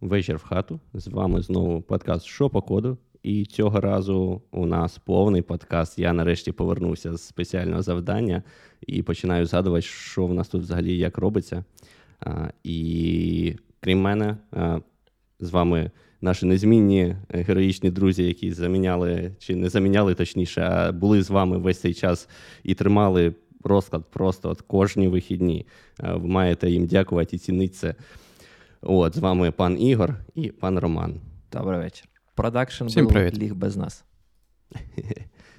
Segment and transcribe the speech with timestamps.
[0.00, 0.80] Вечір в хату.
[0.94, 5.98] З вами знову подкаст «Що по коду?» І цього разу у нас повний подкаст.
[5.98, 8.42] Я нарешті повернувся з спеціального завдання
[8.86, 11.64] і починаю згадувати, що в нас тут взагалі як робиться.
[12.20, 14.78] А, І крім мене, а,
[15.40, 15.90] з вами
[16.20, 21.80] наші незмінні героїчні друзі, які заміняли чи не заміняли точніше, а були з вами весь
[21.80, 22.28] цей час
[22.64, 23.34] і тримали
[23.64, 25.66] розклад просто от кожні вихідні.
[25.98, 27.94] А, Ви маєте їм дякувати і цінити це.
[28.88, 31.20] От, з вами пан Ігор і пан Роман.
[31.52, 32.08] Добрий вечір.
[32.34, 33.38] Продакшн був привіт.
[33.38, 34.04] ліг без нас.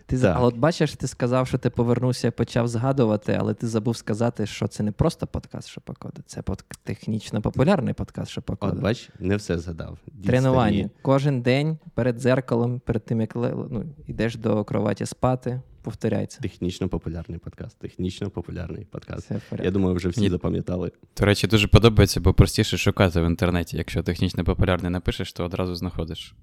[0.06, 0.38] Ти, Так.
[0.38, 4.46] А от бачиш, ти сказав, що ти повернувся і почав згадувати, але ти забув сказати,
[4.46, 6.66] що це не просто подкаст Шопокоду, це под...
[6.84, 8.82] технічно популярний подкаст От, Шопокоду.
[8.82, 9.98] бач, не все згадав.
[10.26, 10.90] Тренування.
[11.02, 16.40] Кожен день перед дзеркалом, перед тим, як ну, йдеш до кроваті спати, повторяється.
[16.42, 17.80] Технічно популярний подкаст.
[17.80, 19.32] Технічно популярний подкаст.
[19.64, 20.30] Я думаю, вже всі Ні.
[20.30, 20.92] запам'ятали.
[21.18, 23.78] До речі, дуже подобається, бо простіше шукати в інтернеті.
[23.78, 26.36] Якщо технічно популярний напишеш, то одразу знаходиш.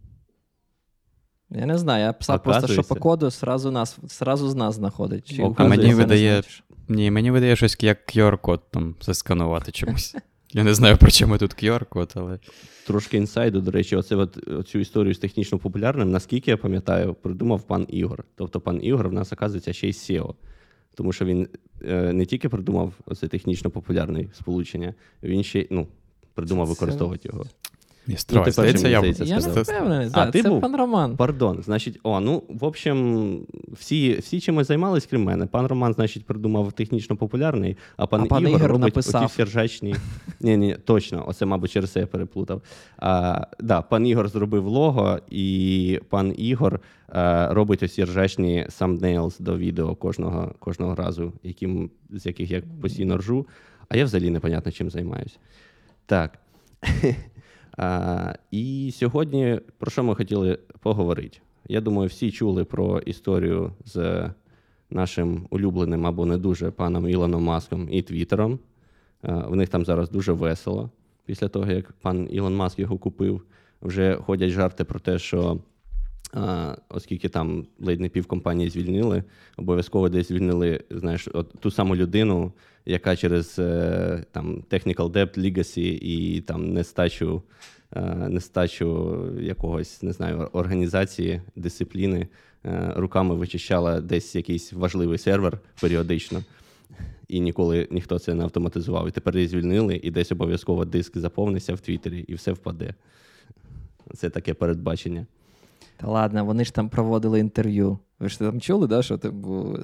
[1.51, 2.89] Я не знаю, я писав просто Оказується.
[2.89, 5.29] Шопокоду, сразу, нас, сразу з нас знаходить.
[5.37, 6.43] Чи А мені видає-
[6.89, 10.17] Ні, мені видає щось як QR-код там засканувати чомусь.
[10.55, 12.39] Я не знаю, при чому тут QR-код, але.
[12.87, 17.63] Трошки інсайду, до речі, оце от, цю історію з технічно популярним, наскільки я пам'ятаю, придумав
[17.63, 18.25] пан Ігор.
[18.35, 20.35] Тобто пан Ігор в нас, оказується, ще й SEO.
[20.95, 21.49] Тому що він
[21.85, 25.87] е, не тільки придумав оце технічно популярне сполучення, він ще й, ну,
[26.35, 27.45] придумав Це- використовувати його.
[28.07, 30.61] Ні, стривай, тепер здається, я здається, Я не впевнений, А, да, ти це був?
[30.61, 31.17] пан Роман.
[31.17, 33.41] Пардон, значить, о, ну, в общем,
[33.73, 35.47] всі, всі чимось займались, крім мене.
[35.47, 39.25] Пан Роман, значить, придумав технічно популярний, а пан, А пан Ігор, Ігор робить написав.
[39.25, 39.95] оті сержачні.
[40.41, 42.63] Ні, ні, точно, оце, мабуть, через це я переплутав.
[42.99, 49.57] А, да, пан Ігор зробив лого, і пан Ігор а, робить ось ржачні thumbnails до
[49.59, 53.47] відео кожного, кожного разу, яким, з яких я постійно ржу.
[53.89, 55.37] А я взагалі непонятно, чим займаюся.
[56.07, 56.39] Так.
[57.77, 61.39] А, і сьогодні про що ми хотіли поговорити?
[61.69, 64.31] Я думаю, всі чули про історію з
[64.91, 68.59] нашим улюбленим або не дуже паном Ілоном Маском і Твіттером.
[69.23, 70.91] В них там зараз дуже весело.
[71.27, 73.43] Після того, як пан Ілон Маск його купив,
[73.83, 75.59] вже ходять жарти про те, що
[76.89, 79.25] оскільки там ледь не пів компанії звільнили,
[79.57, 82.53] обов'язково десь звільнили знаєш, от ту саму людину,
[82.87, 87.43] яка через е, там, technical debt, legacy і там нестачу,
[87.97, 92.29] е, нестачу якогось не знаю, організації, дисципліни
[92.65, 96.43] е, руками вичищала десь якийсь важливий сервер періодично.
[97.29, 99.09] І ніколи ніхто це не автоматизував.
[99.09, 102.95] І тепер її звільнили, і десь обов'язково диск заповниться в Твіттері, і все впаде.
[104.15, 105.27] Це таке передбачення.
[105.97, 107.99] Та ладно, вони ж там проводили інтерв'ю.
[108.19, 109.79] Ви ж там чули, да, що типу,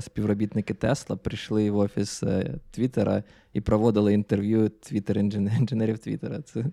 [0.00, 3.22] співробітники Тесла прийшли в офіс е, Твіттера
[3.52, 6.42] і проводили інтерв'ю твіттер інженерів Твіттера.
[6.42, 6.64] Це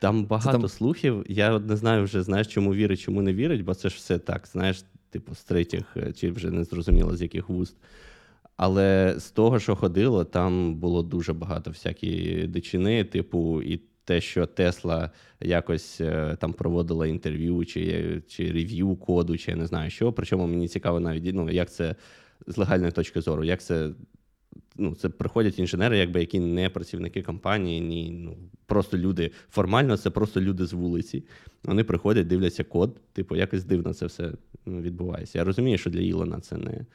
[0.00, 1.24] Там багато там- слухів.
[1.28, 4.48] Я не знаю вже, знаєш, чому вірить, чому не вірить, бо це ж все так,
[4.52, 7.76] знаєш, типу, з третіх, е, чи вже не зрозуміло, з яких вуст.
[8.56, 14.46] Але з того, що ходило, там було дуже багато всякі дичини, типу, і те, що
[14.46, 15.10] Тесла
[15.40, 20.12] якось е, там проводила інтерв'ю чи, чи рев'ю коду, чи я не знаю що.
[20.12, 21.94] Причому мені цікаво навіть, ну, як це
[22.46, 23.90] з легальної точки зору, як це
[24.76, 28.36] ну, це приходять інженери, якби які не працівники компанії, ні, ну,
[28.66, 29.30] просто люди.
[29.50, 31.24] Формально це просто люди з вулиці.
[31.64, 34.32] Вони приходять, дивляться код, типу, якось дивно це все
[34.66, 35.38] ну, відбувається.
[35.38, 36.86] Я розумію, що для Ілона це не,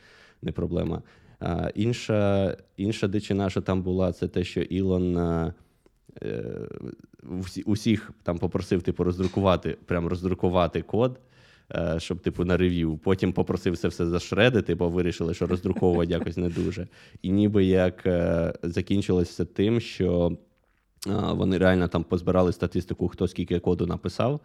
[0.42, 1.02] не проблема.
[1.40, 5.54] А, інша, інша дичина, що там була, це те, що Ілон.
[6.24, 6.44] Е,
[7.66, 11.20] усіх там попросив типу, роздрукувати, прям роздрукувати код,
[11.76, 12.98] е, щоб типу на рев'ю.
[12.98, 16.88] Потім попросив це все зашредити, бо вирішили, що роздруковувати якось не дуже.
[17.22, 20.38] І ніби як е, закінчилось все тим, що
[21.32, 24.40] вони реально там позбирали статистику, хто скільки коду написав.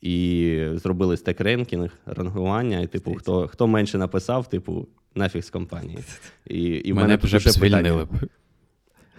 [0.00, 5.98] І зробили stack ranking, рангування, і типу, хто, хто менше написав, типу, нафіг з компанії.
[6.46, 8.08] І, і в мене вже б уже питання- б.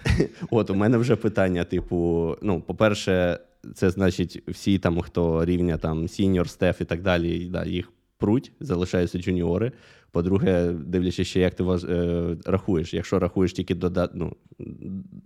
[0.51, 3.39] От у мене вже питання: типу, ну, по-перше,
[3.75, 8.51] це значить, всі там, хто рівня там сіньор, staff і так далі, да, їх пруть,
[8.59, 9.71] залишаються джуніори.
[10.13, 12.93] По-друге, дивлячись ще, як ти важ- е, рахуєш.
[12.93, 14.35] Якщо рахуєш тільки кода, ну,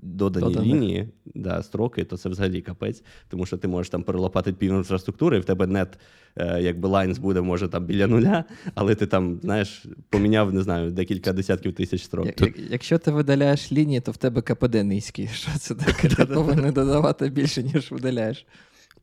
[0.02, 0.74] додані Доданих.
[0.76, 5.38] лінії, да, строки, то це взагалі капець, тому що ти можеш там перелопатити пів інфраструктури,
[5.38, 6.00] і в тебе нет,
[6.36, 8.44] е, якби лайнс буде, може, там біля нуля,
[8.76, 12.26] але ти там, знаєш, поміняв, не знаю, декілька десятків тисяч строк.
[12.26, 15.28] як, як- якщо ти видаляєш лінії, то в тебе КПД низький.
[15.34, 16.08] Що це таке?
[16.10, 18.46] Ти повинен додавати більше, ніж видаляєш.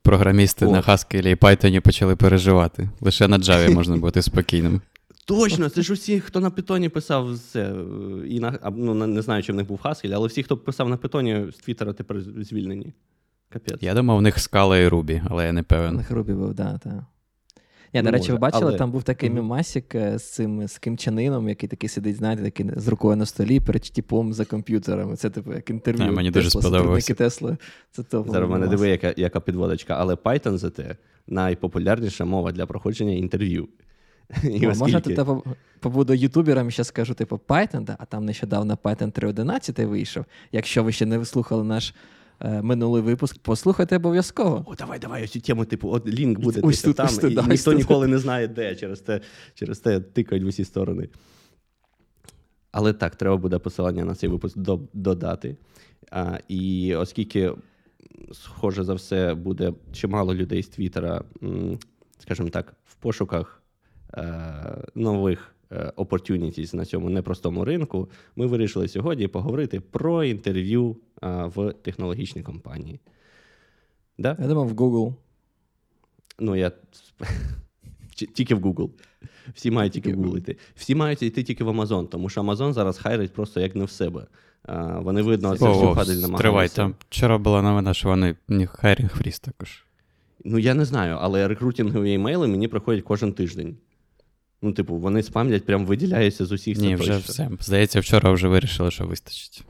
[0.03, 0.71] Програмісти О.
[0.73, 2.89] на Haskell і Python почали переживати.
[3.01, 4.81] Лише на Java можна бути спокійним.
[5.27, 9.43] Точно, це ж усі, хто на питоні писав це, е, і на ну, не знаю,
[9.43, 12.93] чи в них був Haskell, але всі, хто писав на питоні з Твіттера, тепер звільнені.
[13.49, 13.83] Капець.
[13.83, 16.79] Я думав, у них Scala і Ruby, але я не У них Ruby був, да,
[16.79, 16.93] так.
[17.95, 19.39] Ні, Ну, до речі, ви бачили, але- там був такий Мгм.
[19.39, 23.17] мемасік е, з цим з Кім Чен Ином, який такий сидить, знаєте, такий з рукою
[23.17, 25.17] на столі перед типом за комп'ютером.
[25.17, 26.07] Це типу як інтерв'ю.
[26.07, 26.87] Так, мені дуже Тесла, сподобався.
[26.87, 27.57] сотрудники Тесли.
[27.91, 33.13] Це топовий Зараз мене диви, яка, яка підводочка, але Python зате найпопулярніша мова для проходження
[33.13, 33.69] інтерв'ю.
[34.45, 35.45] І О, Можна тут
[35.81, 40.25] побуду ютубером і ще скажу, типу, Python, да, а там нещодавно Python 3.11 вийшов.
[40.53, 41.95] Якщо ви ще не слухали наш
[42.41, 44.65] е, минулий випуск, послухайте обов'язково.
[44.67, 47.19] О, давай, давай, ось цю тему, типу, от лінк буде Ось типу, тут, там, ось
[47.19, 47.79] тут, і да, ось ніхто тут.
[47.79, 49.21] ніколи не знає, де, через те,
[49.55, 51.09] через те тикають в усі сторони.
[52.73, 55.57] Але так, треба буде посилання на цей випуск до- додати.
[56.11, 57.53] А, і оскільки,
[58.33, 61.25] схоже за все, буде чимало людей з Твіттера,
[62.19, 63.63] скажімо так, в пошуках
[64.95, 71.73] нових е, opportunities на цьому непростому ринку, ми вирішили сьогодні поговорити про інтерв'ю е, в
[71.73, 73.01] технологічній компанії.
[74.19, 74.37] Да?
[74.41, 75.15] Я думав, в Google.
[76.39, 76.73] Ну, я
[78.35, 78.91] тільки в Google.
[79.55, 80.25] Всі мають тільки в Google.
[80.25, 80.57] гуглити.
[80.75, 83.91] Всі мають йти тільки в Amazon, тому що Amazon зараз хайрить просто як не в
[83.91, 84.27] себе.
[84.63, 88.37] А, вони видно, це всю о, Тривай, там вчора була новина, що вони
[88.67, 89.85] хайрінг фріз також.
[90.45, 93.77] Ну я не знаю, але рекрутингові імейли мені приходять кожен тиждень.
[94.65, 97.33] Ну, типу, вони спамлять, прям виділяються з усіх Ні, вже точно.
[97.33, 97.51] все.
[97.61, 99.65] Здається, вчора вже вирішили, що вистачить.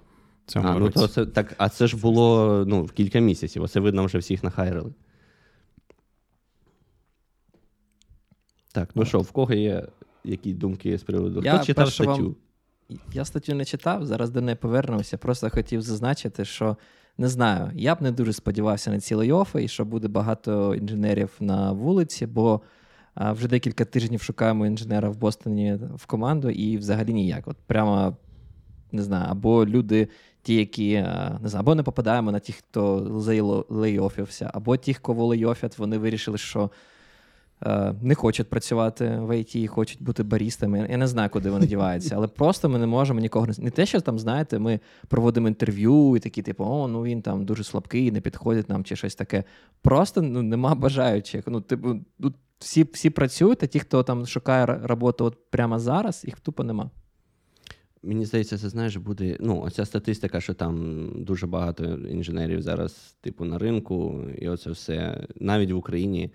[0.46, 3.62] Цьому А, ну, то це, так, а це ж було ну, в кілька місяців.
[3.62, 4.92] Оце видно, вже всіх нахайрили.
[8.72, 9.86] Так, ну що, в кого є
[10.24, 11.42] які думки з приводу?
[11.44, 12.36] Я Хто читав перше вам-
[13.12, 15.18] Я статтю не читав, зараз до неї повернувся.
[15.18, 16.76] Просто хотів зазначити, що
[17.18, 21.30] не знаю, я б не дуже сподівався на ці лейофи і що буде багато інженерів
[21.40, 22.60] на вулиці, бо
[23.16, 27.48] вже декілька тижнів шукаємо інженера в Бостоні в команду, і взагалі ніяк.
[27.48, 28.16] От прямо
[28.92, 30.08] не знаю, або люди,
[30.42, 30.92] ті, які
[31.40, 32.96] не знаю, або не попадаємо на тих, хто
[33.68, 36.70] лейофівся, або ті, кого лейофять, вони вирішили, що.
[37.62, 40.86] е, Не хочуть працювати в ІТ, хочуть бути барістами.
[40.90, 44.00] Я не знаю, куди вони діваються, але просто ми не можемо нікого не те, що
[44.00, 48.20] там, знаєте, ми проводимо інтерв'ю і такі, типу, о, ну він там дуже слабкий, не
[48.20, 49.44] підходить нам чи щось таке.
[49.82, 51.44] Просто ну, нема бажаючих.
[51.46, 56.22] Ну, типу, тут всі, всі працюють, а ті, хто там шукає роботу от прямо зараз,
[56.24, 56.90] їх тупо нема.
[58.02, 59.36] Мені здається, це знаєш, буде.
[59.40, 65.26] Ну, оця статистика, що там дуже багато інженерів зараз, типу, на ринку, і оце все.
[65.36, 66.30] Навіть в Україні.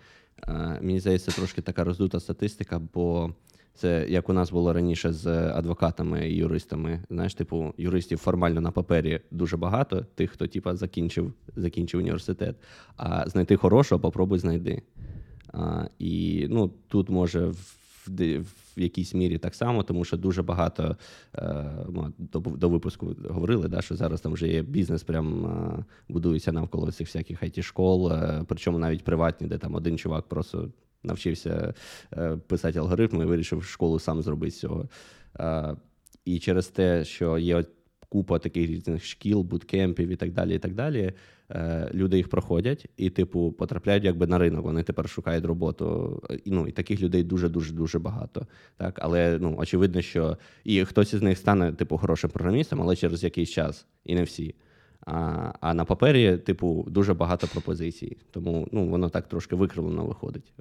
[0.82, 3.34] Мені здається, трошки така роздута статистика, бо
[3.74, 7.04] це як у нас було раніше з адвокатами і юристами.
[7.10, 12.56] Знаєш, типу, юристів формально на папері дуже багато, тих, хто типу, закінчив, закінчив університет.
[12.98, 14.82] А знайти хорошого, попробуй знайди.
[15.54, 17.80] А, і ну, тут може в,
[18.78, 20.98] в якійсь мірі так само, тому що дуже багато
[21.36, 25.86] е, ми до, до випуску говорили, да, що зараз там вже є бізнес, прям е,
[26.10, 30.70] будується навколо цих всяких it школ е, причому навіть приватні, де там один чувак просто
[31.04, 31.74] навчився
[32.48, 34.90] писати алгоритми і вирішив школу сам зробити з цього.
[36.26, 37.64] І через те, що є
[38.10, 41.14] купа таких різних шкіл, буткемпів і так далі, і так далі.
[41.52, 44.64] е, Люди їх проходять і, типу, потрапляють якби на ринок.
[44.66, 46.22] Вони тепер шукають роботу.
[46.46, 48.48] І, ну, і таких людей дуже дуже дуже багато.
[48.78, 53.24] Так, але ну очевидно, що і хтось із них стане, типу, хорошим програмістом, але через
[53.24, 54.56] якийсь час, і не всі.
[55.12, 58.18] А, а на папері, типу, дуже багато пропозицій.
[58.32, 60.54] Тому ну, воно так трошки викривлено виходить.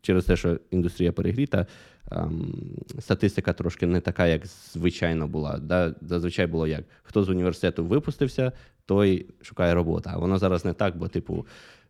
[0.00, 1.66] Через те, що індустрія перегріта,
[2.12, 2.54] ем,
[2.98, 5.58] статистика трошки не така, як звичайно була.
[5.58, 5.94] Да?
[6.00, 8.52] Зазвичай було як: хто з університету випустився,
[8.86, 10.10] той шукає роботу.
[10.12, 11.46] А воно зараз не так, бо, типу,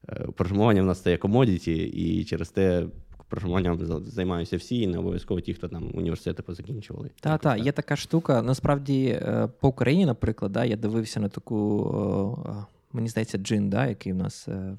[0.08, 2.86] е, програмування в нас стає комодіті, і через те
[3.32, 7.10] програмуванням за- займаються всі, і не обов'язково ті, хто там університети позакінчували.
[7.20, 7.66] Та, та, так.
[7.66, 8.42] є така штука.
[8.42, 13.86] Насправді, е, по Україні, наприклад, да, я дивився на таку, о, мені здається, джин, да,
[13.86, 14.76] який в нас е,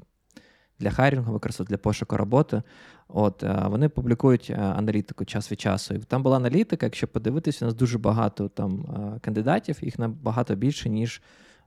[0.80, 2.62] для хайрінгу використовують для пошуку роботи.
[3.08, 5.94] От е, вони публікують е, аналітику час від часу.
[5.94, 10.56] І там була аналітика, якщо подивитись, у нас дуже багато там е, кандидатів, їх набагато
[10.56, 11.22] більше, ніж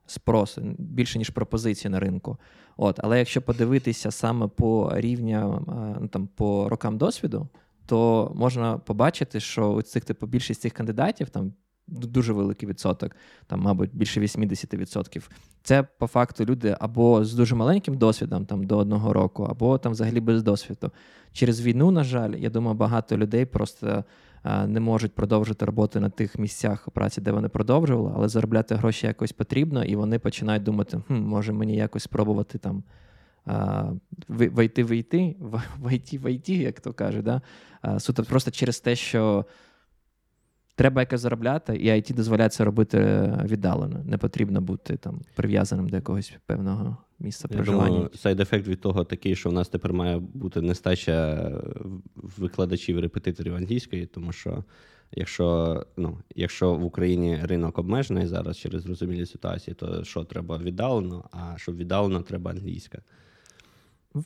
[0.07, 2.37] спрос, більше, ніж пропозицій на ринку.
[2.77, 7.47] От, але якщо подивитися саме по рівням, е, ну, там, по рокам досвіду,
[7.85, 11.53] то можна побачити, що у цих типу більшість цих кандидатів там
[11.87, 13.15] дуже великий відсоток,
[13.47, 15.29] там, мабуть, більше 80%.
[15.63, 19.91] Це по факту люди або з дуже маленьким досвідом, там до одного року, або там
[19.91, 20.91] взагалі без досвіду.
[21.31, 24.03] Через війну, на жаль, я думаю, багато людей просто
[24.67, 29.31] не можуть продовжити роботи на тих місцях праці, де вони продовжували, але заробляти гроші якось
[29.31, 32.83] потрібно, і вони починають думати, хм, може мені якось спробувати там.
[34.27, 37.41] вийти-вийти, Войти в IT, в- войти в IT, як то каже, да?
[37.99, 39.45] Суто просто через те, що
[40.77, 42.99] треба якось заробляти, і IT дозволяє це робити
[43.43, 44.03] віддалено.
[44.05, 48.09] Не потрібно бути там прив'язаним до якогось певного місце Я проживання.
[48.15, 51.51] сайд-ефект від того такий, що в нас тепер має бути нестача
[52.15, 54.63] викладачів репетиторів англійської, тому що
[55.11, 61.29] якщо ну, якщо в Україні ринок обмежений зараз через зрозумілі ситуації, то що треба віддалено,
[61.31, 63.01] а щоб віддалено, треба англійська.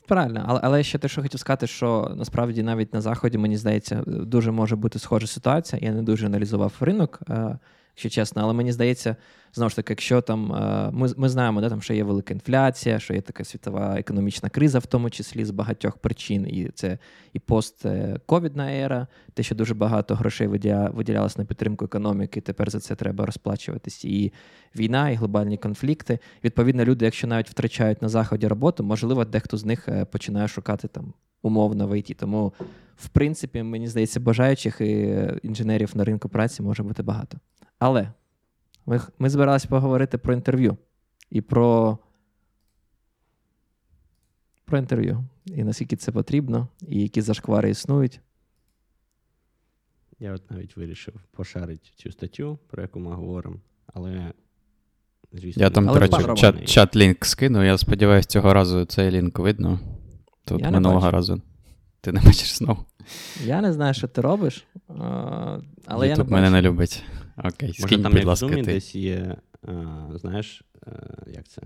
[0.06, 4.02] Правильно, але але ще те, що хотів сказати, що насправді навіть на заході, мені здається,
[4.06, 5.82] дуже може бути схожа ситуація.
[5.84, 7.58] Я не дуже аналізував ринок, е,
[7.94, 9.16] якщо чесно, але мені здається,
[9.54, 12.98] знову ж таки, якщо там е, ми ми знаємо, де там що є велика інфляція,
[12.98, 16.98] що є така світова економічна криза, в тому числі з багатьох причин, і це
[17.32, 22.94] і постковідна ера, те, що дуже багато грошей виділялось на підтримку економіки, тепер за це
[22.94, 24.04] треба розплачуватись.
[24.04, 24.32] І
[24.76, 26.18] війна, і глобальні конфлікти.
[26.44, 30.88] Відповідно, люди, якщо навіть втрачають на заході роботу, можливо, дехто з них е, починає шукати
[30.88, 32.16] там умовно в ІТ.
[32.18, 32.52] Тому,
[32.96, 37.38] в принципі, мені здається, бажаючих і е, інженерів на ринку праці може бути багато.
[37.84, 38.12] Але
[38.86, 40.76] ми ми збиралися поговорити про інтерв'ю
[41.30, 41.98] і про
[44.64, 45.24] про інтерв'ю.
[45.46, 48.20] І наскільки це потрібно, і які зашквари існують.
[50.18, 54.32] Я от навіть вирішив пошарити цю статтю, про яку ми говоримо, але.
[55.32, 57.64] Звісно, я там, до речі, чат, чат лінк скину.
[57.64, 59.80] Я сподіваюся, цього разу цей лінк видно.
[60.44, 61.42] Тут я минулого разу.
[62.00, 62.84] Ти не бачиш знову.
[63.44, 64.66] Я не знаю, що ти робиш,
[65.86, 66.30] але YouTube я не бачу.
[66.30, 67.04] мене не любить.
[67.36, 68.62] Окей, Може, скинь, там будь ласка, в Zoom ти.
[68.62, 70.90] десь є, а, знаєш, а,
[71.26, 71.62] як це?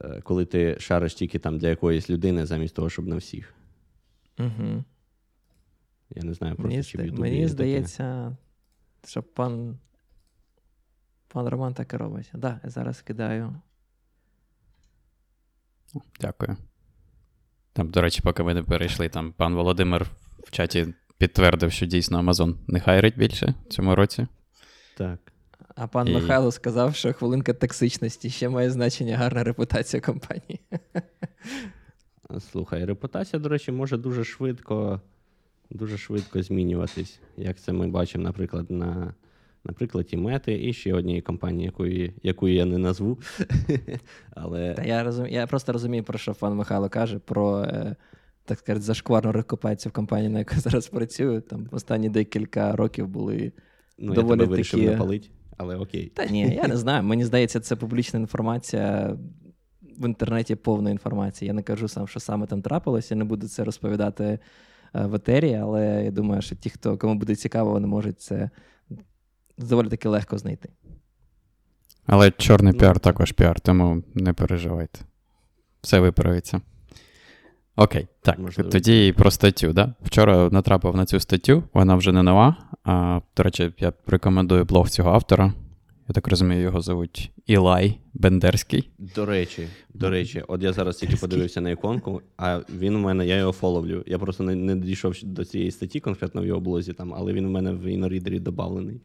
[0.00, 3.54] А, коли ти шариш тільки там для якоїсь людини, замість того, щоб на всіх.
[4.38, 4.84] Угу.
[6.10, 8.24] Я не знаю, просто мені, чи в Ютубі Мені здається,
[9.00, 9.10] таке.
[9.10, 9.78] що пан
[11.28, 12.28] пан Роман так і робить.
[12.32, 13.60] Так, да, я зараз кидаю.
[16.20, 16.56] Дякую.
[17.72, 20.06] Там, до речі, поки ми не перейшли, там пан Володимир
[20.38, 24.26] в чаті підтвердив, що дійсно Amazon не хайрить більше в цьому році.
[24.96, 25.18] Так.
[25.74, 26.12] А пан І...
[26.12, 30.60] Михайло сказав, що хвилинка токсичності ще має значення гарна репутація компанії.
[32.52, 35.00] Слухай, репутація, до речі, може дуже швидко
[35.70, 37.20] дуже швидко змінюватись.
[37.36, 39.14] Як це ми бачимо, наприклад, на
[39.66, 43.18] на прикладі мети і ще однієї компанії, якої, яку я не назву.
[44.30, 44.74] Але...
[44.74, 45.26] Та я розум...
[45.26, 47.96] я просто розумію, про що пан Михайло каже, про е,
[48.44, 51.40] так сказати, зашкварну рекупацію в компанії, на яку зараз працюю.
[51.40, 53.52] Там останні декілька років були
[53.98, 54.92] ну, доволі я тебе вирішив такі...
[54.92, 56.06] напалити, але окей.
[56.06, 57.02] Та ні, я не знаю.
[57.02, 59.16] Мені здається, це публічна інформація.
[59.98, 61.46] В інтернеті повна інформація.
[61.46, 64.38] Я не кажу сам, що саме там трапилося, я не буду це розповідати е,
[65.06, 68.50] в етері, але я думаю, що ті, хто кому буде цікаво, вони можуть це
[69.58, 70.68] доволі таки легко знайти.
[72.06, 75.00] Але чорний ну, піар також піар, тому не переживайте.
[75.82, 76.60] Все виправиться.
[77.76, 78.38] Окей, так.
[78.38, 78.70] Можливо.
[78.70, 79.72] Тоді про статтю.
[79.72, 79.94] Да?
[80.02, 82.56] Вчора натрапив на цю статтю, вона вже не нова.
[82.84, 85.52] А, До речі, я рекомендую блог цього автора.
[86.08, 88.90] Я так розумію, його зовуть Ілай Бендерський.
[88.98, 93.26] До речі, до речі, от я зараз тільки подивився на іконку, а він у мене,
[93.26, 94.04] я його фоловлю.
[94.06, 97.46] Я просто не не дійшов до цієї статті, конкретно в його блозі, там, але він
[97.46, 99.00] у мене в Inoreader і додавлений.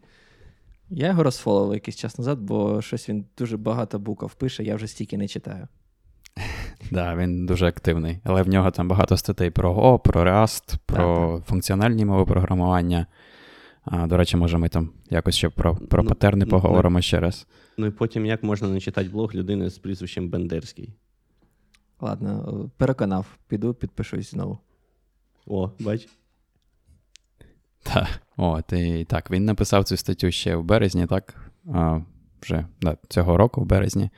[0.89, 4.87] Я його розфоловив якийсь час назад, бо щось він дуже багато букв пише, я вже
[4.87, 5.67] стільки не читаю.
[6.35, 6.45] Так,
[6.91, 8.19] да, він дуже активний.
[8.23, 13.05] Але в нього там багато статей про Go, про Rust, про так, функціональні мови програмування.
[13.85, 17.01] А, До речі, може, ми там якось ще про про ну, патерни ну, поговоримо ну,
[17.01, 17.47] ще раз.
[17.77, 20.93] Ну і потім як можна не читати блог людини з прізвищем Бендерський?
[22.01, 24.59] Ладно, переконав, піду, підпишусь знову.
[25.47, 26.07] О, бач.
[27.83, 28.07] Так.
[28.37, 31.51] От, і так, він написав цю статтю ще в березні, так?
[31.73, 32.01] А,
[32.41, 34.09] Вже да, цього року, в березні.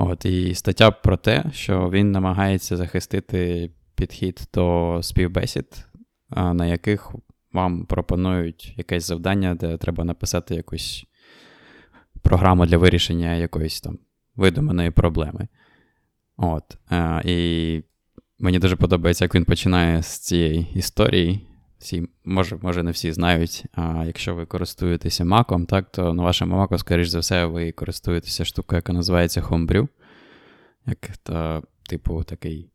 [0.00, 5.86] От, І стаття про те, що він намагається захистити підхід до співбесід,
[6.30, 7.14] на яких
[7.52, 11.06] вам пропонують якесь завдання, де треба написати якусь
[12.22, 13.98] програму для вирішення якоїсь там
[14.36, 15.48] видуманої проблеми.
[16.36, 16.78] От.
[17.24, 17.82] І
[18.38, 21.46] мені дуже подобається, як він починає з цієї історії
[21.78, 23.64] всі, може, може, не всі знають.
[23.72, 28.44] А якщо ви користуєтеся Mac, так, то на вашому Mac, скоріш за все, ви користуєтеся
[28.44, 29.88] штукою, яка називається Homebrew.
[30.86, 32.70] Як то, типу, такий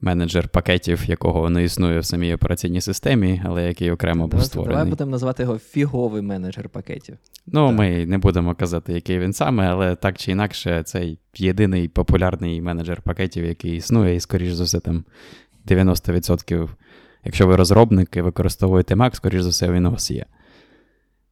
[0.00, 4.76] менеджер пакетів, якого не існує в самій операційній системі, але який окремо був створений.
[4.76, 7.16] Давай будемо називати його фіговий менеджер пакетів.
[7.46, 7.78] Ну, так.
[7.78, 13.02] ми не будемо казати, який він саме, але так чи інакше, це єдиний популярний менеджер
[13.02, 15.04] пакетів, який існує, і, скоріш за все, там
[15.66, 16.68] 90%
[17.26, 20.24] Якщо ви розробник і використовуєте Mac, скоріш за все, він у вас є.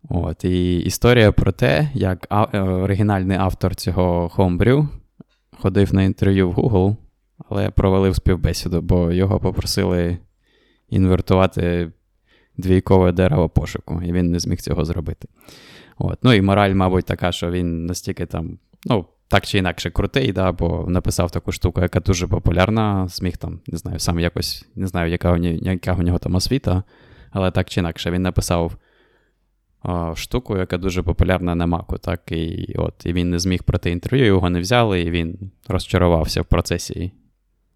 [0.09, 4.89] От, І історія про те, як е, оригінальний автор цього Homebrew
[5.59, 6.97] ходив на інтерв'ю в Google,
[7.49, 10.19] але провалив співбесіду, бо його попросили
[10.89, 11.93] інвертувати
[12.57, 15.29] двійкове дерево пошуку, і він не зміг цього зробити.
[15.99, 16.19] От.
[16.23, 20.53] Ну і мораль, мабуть, така, що він настільки там, ну, так чи інакше крутий, да,
[20.53, 23.09] бо написав таку штуку, яка дуже популярна.
[23.09, 26.35] Зміг там, не знаю, сам якось не знаю, яка у нього, яка у нього там
[26.35, 26.83] освіта,
[27.31, 28.77] але так чи інакше він написав
[29.83, 31.99] о, штуку, яка дуже популярна на Маку.
[31.99, 36.43] так, І от, і він не зміг пройти інтерв'ю, його не взяли, і він розчарувався
[36.43, 37.13] в процесі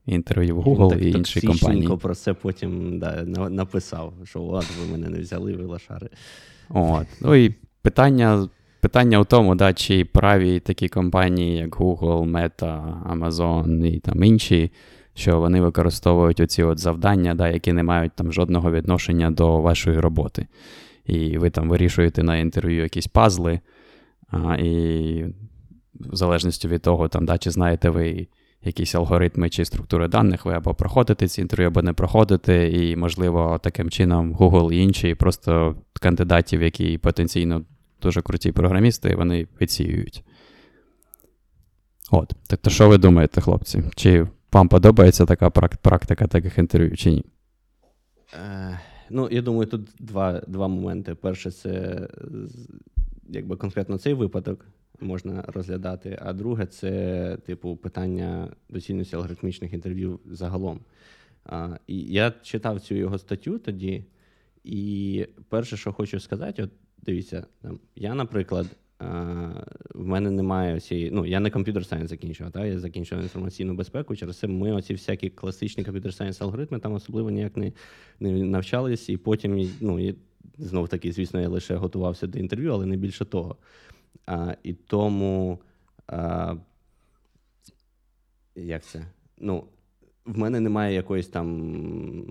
[0.07, 1.97] інтерв'ю в Google так, і інші компанії.
[2.02, 6.09] про це потім да, написав, що от ви мене не взяли, ви лошари.
[6.69, 7.07] От.
[7.21, 8.49] Ну і питання
[8.81, 14.71] питання у тому, да, чи праві такі компанії, як Google, Meta, Amazon і там інші,
[15.15, 20.01] що вони використовують оці от завдання, да, які не мають там жодного відношення до вашої
[20.01, 20.47] роботи.
[21.07, 23.61] І ви там вирішуєте на інтерв'ю якісь пазли,
[24.31, 25.25] а, і
[25.95, 28.27] в залежності від того, там, да, чи знаєте ви
[28.65, 33.61] якісь алгоритми чи структури даних, ви або проходите ці інтерв'ю, або не проходите, і, можливо,
[33.63, 37.65] таким чином Google і інші просто кандидатів, які потенційно
[38.02, 40.25] дуже круті програмісти, вони відсіюють.
[42.11, 42.33] От.
[42.47, 43.83] Тобто, що ви думаєте, хлопці?
[43.95, 47.25] Чи вам подобається така практика таких інтерв'ю, чи ні?
[48.35, 51.14] Е, Ну, я думаю, тут два два моменти.
[51.14, 52.09] Перше, це
[53.28, 54.67] якби конкретно цей випадок
[55.00, 56.19] можна розглядати.
[56.23, 60.81] А друге, це, типу, питання доцільності алгоритмічних інтерв'ю загалом.
[61.45, 64.05] А, І я читав цю його статтю тоді,
[64.64, 66.71] і перше, що хочу сказати, от
[67.02, 67.47] дивіться,
[67.97, 68.67] я, наприклад,
[69.95, 74.17] в мене немає цієї, ну, я не computer science закінчував, та, я закінчував інформаційну безпеку.
[74.17, 77.73] Через це ми оці всякі класичні computer science алгоритми там особливо ніяк не
[78.21, 80.14] не навчалися, і потім, ну,
[80.59, 83.57] знов таки, звісно, я лише готувався до інтерв'ю, але не більше того.
[84.26, 85.59] А, І тому,
[86.07, 86.55] а,
[88.57, 89.07] як це?
[89.38, 89.64] Ну,
[90.29, 92.25] в мене немає якоїсь там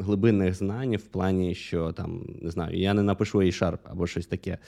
[0.00, 4.58] глибинних знань в плані, що там, не знаю, я не напишу A-Sharp або щось таке.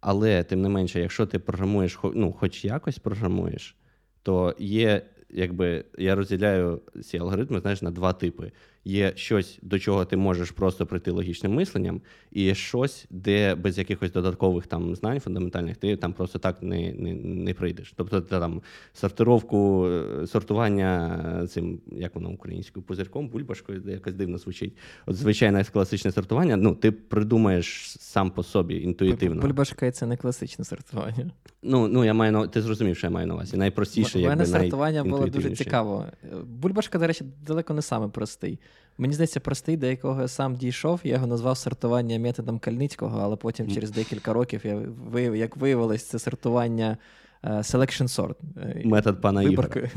[0.00, 3.76] Але, тим не менше, якщо ти програмуєш, ну, хоч якось програмуєш,
[4.22, 8.52] то є, якби я розділяю ці алгоритми, знаєш, на два типи
[8.84, 12.00] є щось, до чого ти можеш просто прийти логічним мисленням,
[12.32, 16.92] і є щось, де без якихось додаткових там знань фундаментальних ти там просто так не
[16.92, 17.92] не, не прийдеш.
[17.96, 18.62] Тобто ти там
[18.92, 24.76] сортировку, е, сортування цим, як воно українською, пузирком, бульбашкою, де якось дивно звучить.
[25.06, 29.42] От звичайне класичне сортування, ну ти придумаєш сам по собі інтуїтивно.
[29.42, 31.30] Бульбашка це не класичне сортування.
[31.62, 33.56] Ну, ну я маю на ти зрозумів, що я маю на увазі.
[33.56, 36.06] Найпростіше, У мене сортування було дуже цікаво.
[36.44, 38.58] Бульбашка, до речі, далеко не саме простий.
[38.98, 41.00] Мені здається, простий, до якого я сам дійшов.
[41.04, 46.04] Я його назвав сортування методом Кальницького, але потім через декілька років я виявив, як виявилось,
[46.04, 46.96] це сортування
[47.44, 48.34] uh, selection sort.
[48.56, 49.68] Е, метод пана Ігра.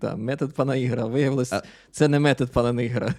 [0.00, 1.06] Да, метод пана Ігра.
[1.06, 1.62] Виявилось, а...
[1.90, 3.14] це не метод пана Ігра.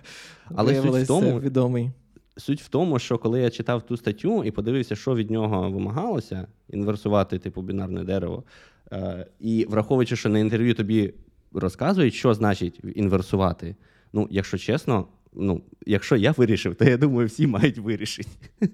[0.55, 1.91] Але суть в тому, відомий.
[2.37, 6.47] Суть в тому, що коли я читав ту статтю і подивився, що від нього вимагалося,
[6.69, 8.43] інверсувати типу бінарне дерево.
[8.91, 11.13] Uh, і враховуючи, що на інтерв'ю тобі
[11.53, 13.75] розказують, що значить інверсувати.
[14.13, 18.29] Ну, якщо чесно, ну, якщо я вирішив, то я думаю, всі мають вирішити.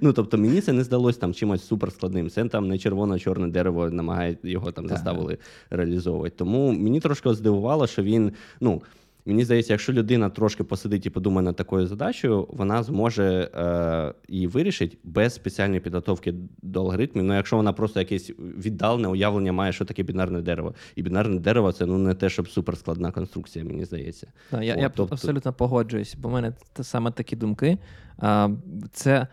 [0.00, 2.30] Ну, тобто, мені це не здалося там чимось суперскладним.
[2.30, 5.38] Це там не червоно-чорне дерево намагає його там заставили
[5.70, 6.34] реалізовувати.
[6.38, 8.82] Тому мені трошки здивувало, що він, ну.
[9.28, 14.46] Мені здається, якщо людина трошки посидить і подумає над такою задачею, вона зможе е, її
[14.46, 17.24] вирішити без спеціальної підготовки до алгоритмів.
[17.24, 20.74] Ну, якщо вона просто якесь віддалене уявлення має, що таке бінарне дерево.
[20.96, 24.32] І бінарне дерево це ну не те, щоб суперскладна конструкція, мені здається.
[24.50, 25.14] Да, я О, я тобто...
[25.14, 27.78] абсолютно погоджуюсь, бо в мене саме такі думки.
[28.18, 28.48] А,
[28.92, 29.26] Це,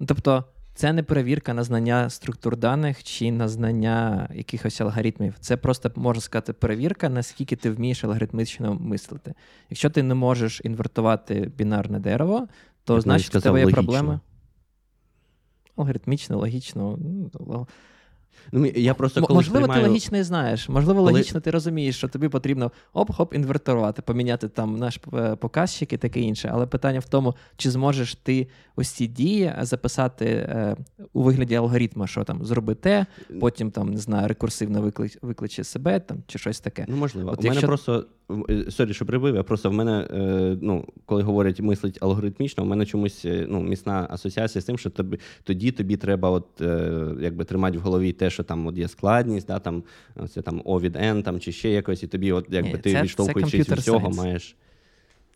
[0.00, 0.44] ну, тобто.
[0.74, 5.34] Це не перевірка на знання структур даних чи на знання якихось алгоритмів.
[5.40, 9.34] Це просто можна сказати перевірка, наскільки ти вмієш алгоритмічно мислити.
[9.70, 12.48] Якщо ти не можеш інвертувати бінарне дерево,
[12.84, 14.20] то значить у тебе є проблеми.
[15.76, 16.98] Алгоритмічно, логічно.
[18.52, 19.82] Ну, я просто коли Можливо, приймаю...
[19.82, 20.68] ти логічно і знаєш.
[20.68, 21.12] Можливо, коли...
[21.12, 26.20] логічно ти розумієш, що тобі потрібно оп-хоп інвертувати, поміняти там наш е, показчик і таке
[26.20, 26.50] інше.
[26.52, 30.76] Але питання в тому, чи зможеш ти ось ці дії записати е,
[31.12, 33.06] у вигляді алгоритму, що там зроби те,
[33.40, 36.84] потім там не знаю, рекурсивно виклич, викличе себе там чи щось таке.
[36.88, 37.30] Ну можливо.
[37.30, 37.60] От У якщо...
[37.60, 38.06] мене просто
[38.70, 42.86] sorry, що прибив, я просто в мене, е, ну, коли говорять мислить алгоритмічно, в мене
[42.86, 47.44] чомусь е, ну, міцна асоціація з тим, що тобі тоді тобі треба от, е, якби
[47.44, 49.82] тримати в голові те, що там от є складність, да, там
[50.28, 52.92] це там O від N там, чи ще якось, і тобі, от якби Ні, ти
[52.92, 54.56] це, відштовхуючись від всього, маєш.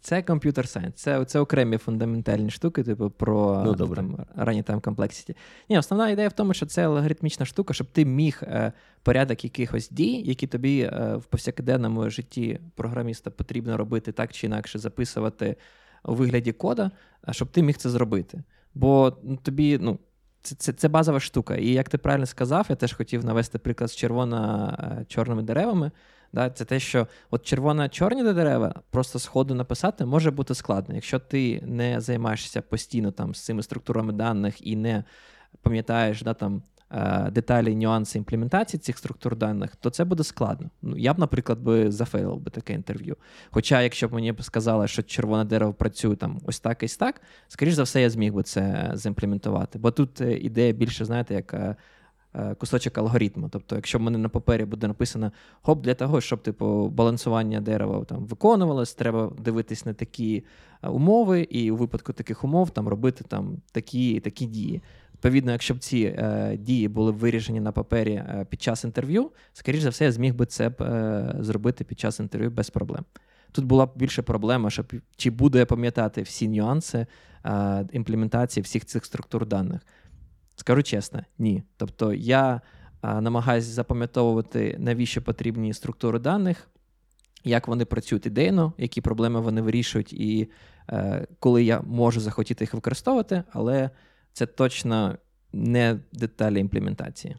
[0.05, 3.97] Це computer science, це це окремі фундаментальні штуки, типу про ну, добре.
[3.97, 5.37] там running там complexity.
[5.69, 9.90] Ні, основна ідея в тому, що це алгоритмічна штука, щоб ти міг е, порядок якихось
[9.90, 15.57] дій, які тобі е, в повсякденному житті програміста потрібно робити так чи інакше записувати
[16.05, 16.90] у вигляді кода,
[17.31, 18.43] щоб ти міг це зробити.
[18.75, 19.99] Бо ну, тобі, ну
[20.43, 21.57] це, це це, базова штука.
[21.57, 25.90] І як ти правильно сказав, я теж хотів навести приклад з червоно-чорними деревами.
[26.35, 30.94] Да, Це те, що от червоно-чорні дерева просто сходу написати може бути складно.
[30.94, 35.05] Якщо ти не займаєшся постійно там з цими структурами даних і не
[35.62, 40.70] пам'ятаєш да, там, е, деталі, нюанси імплементації цих структур даних, то це буде складно.
[40.83, 43.16] Ну, Я б, наприклад, би зафейлив би таке інтерв'ю.
[43.51, 47.75] Хоча, якщо б мені сказали, що червоне дерево працює там ось так і так, скоріш
[47.75, 49.79] за все, я зміг би це зімплементувати.
[49.79, 51.77] Бо тут е, ідея більше, знаєте, як Е,
[52.59, 53.49] кусочок алгоритму.
[53.49, 58.05] Тобто, якщо в мене на папері буде написано хоп, для того, щоб типу, балансування дерева
[58.05, 60.44] там виконувалось, треба дивитись на такі
[60.83, 64.83] е, умови, і у випадку таких умов там робити там такі такі дії.
[65.14, 69.81] Відповідно, якщо б ці е, дії були вирішені на папері е, під час інтерв'ю, скоріш
[69.81, 73.05] за все, я зміг би це е, зробити під час інтерв'ю без проблем.
[73.53, 77.07] Тут була б більше проблема, щоб чи буду я пам'ятати всі нюанси
[77.44, 79.81] е, імплементації всіх цих структур даних.
[80.57, 81.62] Скажу чесно, ні.
[81.77, 82.61] Тобто я
[83.03, 86.69] намагаюся запам'ятовувати, навіщо потрібні структури даних,
[87.45, 90.51] як вони працюють ідейно, які проблеми вони вирішують, і
[90.90, 93.90] е, коли я можу захотіти їх використовувати, але
[94.33, 95.19] це точно
[95.53, 97.37] не деталі імплементації.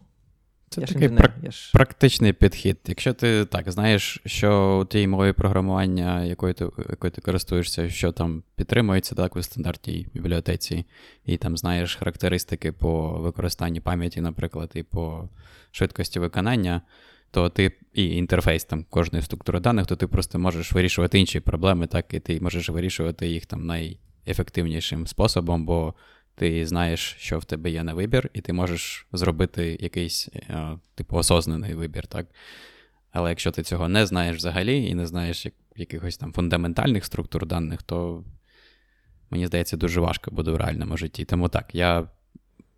[0.70, 1.72] Це я такий прак- я ж...
[1.74, 2.78] практичний підхід.
[2.88, 8.12] Якщо ти так знаєш, що у тій мові програмування, якою ти якою ти користуєшся, що
[8.12, 10.86] там підтримується так, у стандартній бібліотеці,
[11.26, 15.30] і там знаєш характеристики по використанню пам'яті, наприклад, і по
[15.72, 16.82] швидкості виконання,
[17.32, 21.88] то ти і інтерфейс там кожної структури даних, то ти просто можеш вирішувати інші проблеми,
[21.88, 25.94] так, і ти можеш вирішувати їх там найефективнішим способом, бо
[26.36, 31.18] ти знаєш, що в тебе є на вибір, і ти можеш зробити якийсь, е, типу,
[31.18, 32.28] осознаний вибір, так?
[33.12, 37.84] Але якщо ти цього не знаєш взагалі і не знаєш якихось там фундаментальних структур даних,
[37.84, 38.24] то
[39.30, 41.26] мені здається, дуже важко буде в реальному житті.
[41.26, 42.10] Тому так, я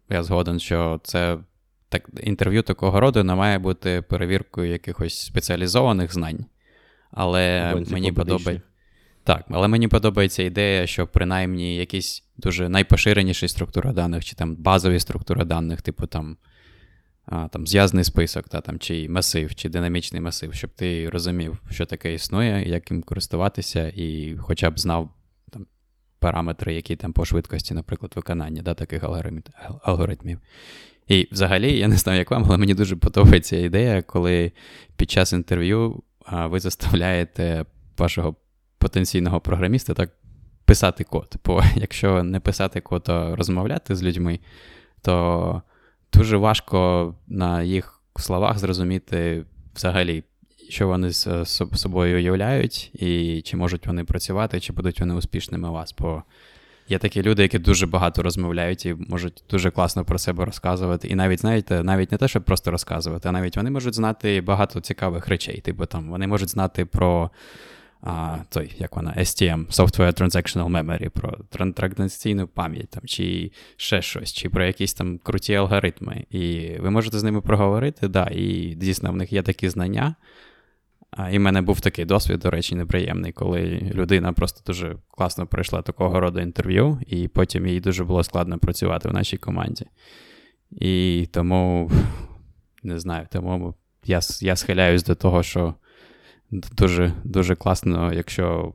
[0.10, 1.38] я згоден, що це
[1.90, 6.46] так, інтерв'ю такого роду не має бути перевіркою якихось спеціалізованих знань.
[7.12, 8.68] Але мені подобається.
[9.28, 15.00] Так, але мені подобається ідея, що принаймні якісь дуже найпоширеніші структури даних, чи там базові
[15.00, 16.38] структури даних, типу там
[17.26, 21.86] а, там зв'язний список, та, там, чи масив, чи динамічний масив, щоб ти розумів, що
[21.86, 25.10] таке існує, як їм користуватися, і хоча б знав
[25.52, 25.66] там,
[26.20, 29.04] параметри, які там по швидкості, наприклад, виконання да, таких
[29.84, 30.40] алгоритмів.
[31.08, 34.52] І взагалі, я не знаю, як вам, але мені дуже подобається ідея, коли
[34.96, 37.66] під час інтерв'ю ви заставляєте
[37.98, 38.36] вашого
[38.78, 40.10] потенційного програміста так
[40.66, 41.36] писати код.
[41.46, 44.40] Бо якщо не писати код, а розмовляти з людьми,
[45.02, 45.62] то
[46.14, 50.24] дуже важко на їх словах зрозуміти взагалі,
[50.70, 55.72] що вони з собою уявляють, і чи можуть вони працювати, чи будуть вони успішними у
[55.72, 55.96] вас.
[56.00, 56.24] Бо
[56.90, 61.08] є такі люди, які дуже багато розмовляють і можуть дуже класно про себе розказувати.
[61.08, 64.82] І навіть, знаєте, навіть не те, щоб просто розказувати, а навіть вони можуть знати багато
[64.82, 65.62] цікавих речей.
[65.62, 67.32] Типу там вони можуть знати про
[68.02, 74.34] а, той, як вона, STM, Software Transactional Memory, про транзакційну пам'ять там, чи ще щось,
[74.34, 76.26] чи про якісь там круті алгоритми.
[76.30, 80.16] І ви можете з ними проговорити, да, і дійсно в них є такі знання.
[81.12, 85.48] А, І в мене був такий досвід, до речі, неприємний, коли людина просто дуже класно
[85.48, 89.86] пройшла такого роду інтерв'ю, і потім їй дуже було складно працювати в нашій команді.
[90.72, 91.92] І тому,
[92.84, 95.74] не знаю, тому я я схиляюсь до того, що
[96.52, 98.74] дуже дуже класно, якщо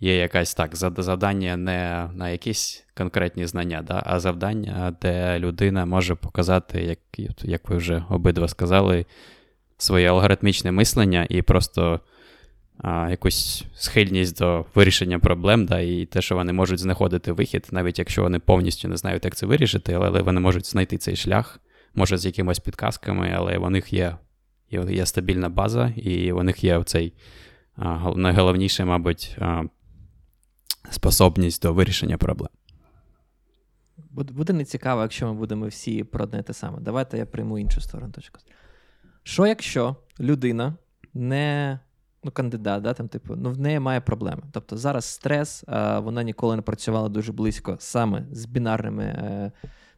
[0.00, 6.14] є якась так, завдання не на якісь конкретні знання, да, а завдання, де людина може
[6.14, 6.98] показати, як
[7.42, 9.06] як ви вже обидва сказали,
[9.78, 12.00] своє алгоритмічне мислення і просто
[12.78, 17.98] а, якусь схильність до вирішення проблем, да, і те, що вони можуть знаходити вихід, навіть
[17.98, 21.60] якщо вони повністю не знають, як це вирішити, але вони можуть знайти цей шлях,
[21.94, 24.16] може з якимось підказками, але у них є
[24.72, 27.12] є стабільна база, і у них є цей
[28.14, 29.38] найголовніше, мабуть,
[30.90, 32.50] способність до вирішення проблем.
[34.10, 36.78] Буде нецікаво, якщо ми будемо всі про одне те саме.
[36.80, 38.40] Давайте я прийму іншу сторону точку.
[39.22, 40.76] Що якщо людина
[41.14, 41.78] не
[42.24, 44.42] ну, кандидат, да, там, типу, ну, в неї має проблеми.
[44.52, 45.64] Тобто зараз стрес,
[45.98, 49.04] вона ніколи не працювала дуже близько саме з бінарними.
[49.04, 49.52] Е,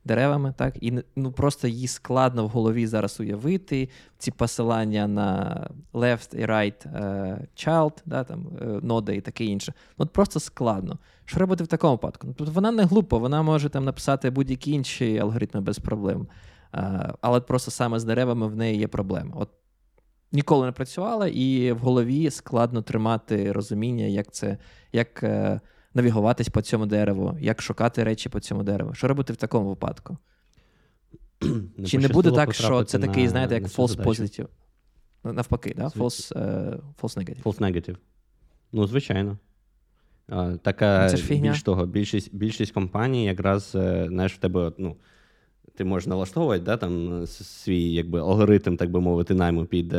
[0.04, 3.88] деревами, так, і ну просто їй складно в голові зараз уявити
[4.18, 5.60] ці посилання на
[5.92, 8.46] left і right uh, child, да, там,
[8.82, 9.72] uh, і таке інше.
[9.98, 10.98] Ну, от Просто складно.
[11.24, 12.34] Що робити в такому випадку?
[12.36, 16.26] Тобто Вона не глупа, вона може там написати будь-які інші алгоритми без проблем.
[16.72, 19.32] Uh, але просто саме з деревами в неї є проблема.
[19.36, 19.48] От
[20.32, 24.58] Ніколи не працювала, і в голові складно тримати розуміння, як це,
[24.92, 25.24] як
[25.94, 28.94] навігуватись по цьому дереву, як шукати речі по цьому дереву.
[28.94, 30.18] Що робити в такому випадку?
[31.76, 34.10] Не Чи не буде так, що це такий, на- знаєте, як false задачу.
[34.10, 34.46] positive?
[35.24, 35.86] Навпаки, да?
[35.86, 37.42] False, е, false negative.
[37.42, 37.96] False negative.
[38.72, 39.38] Ну, звичайно.
[40.28, 41.50] А, така, Ну, це ж фігня.
[41.50, 44.96] більш того, більшість, більшість компаній якраз, е, знаєш, в тебе, ну,
[45.74, 49.94] ти можеш налаштовувати да, там, свій якби, алгоритм, так би мовити, найму під.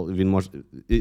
[0.00, 0.50] Він може,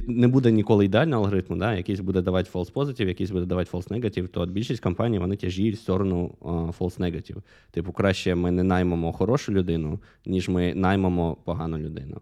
[0.08, 1.76] не буде ніколи ідеального алгоритму, да?
[1.76, 5.76] якийсь буде давати false positive, якийсь буде давати false negative, то більшість компаній вони тяжіють
[5.76, 6.36] в сторону
[6.80, 7.38] false negative.
[7.72, 12.22] Типу, краще ми не наймемо хорошу людину, ніж ми наймемо погану людину.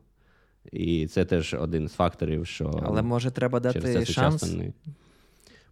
[0.72, 4.08] І це теж один з факторів, що Але може треба дати шанс.
[4.08, 4.74] сучасно не-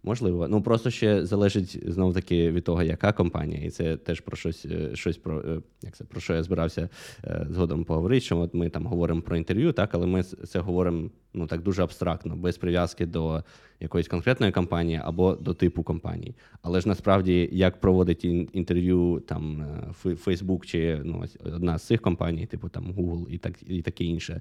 [0.02, 0.48] Можливо.
[0.48, 4.66] Ну просто ще залежить знов таки від того, яка компанія, і це теж про щось,
[4.70, 6.88] е, щось про е, як це про що я збирався
[7.24, 8.20] е, згодом поговорити.
[8.20, 11.82] Що от ми там говоримо про інтерв'ю, так, але ми це говоримо ну так дуже
[11.82, 13.44] абстрактно, без прив'язки до
[13.80, 16.34] якоїсь конкретної компанії або до типу компанії.
[16.62, 19.66] Але ж насправді, як проводить інтерв'ю там
[20.04, 24.40] Facebook чи ну, одна з цих компаній, типу там Google і так і таке інше.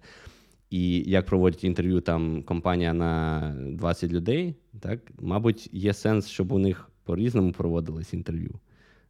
[0.70, 6.60] І як проводять інтерв'ю там компанія на 20 людей, так, мабуть, є сенс, щоб у
[6.60, 8.60] них по-різному проводились інтерв'ю.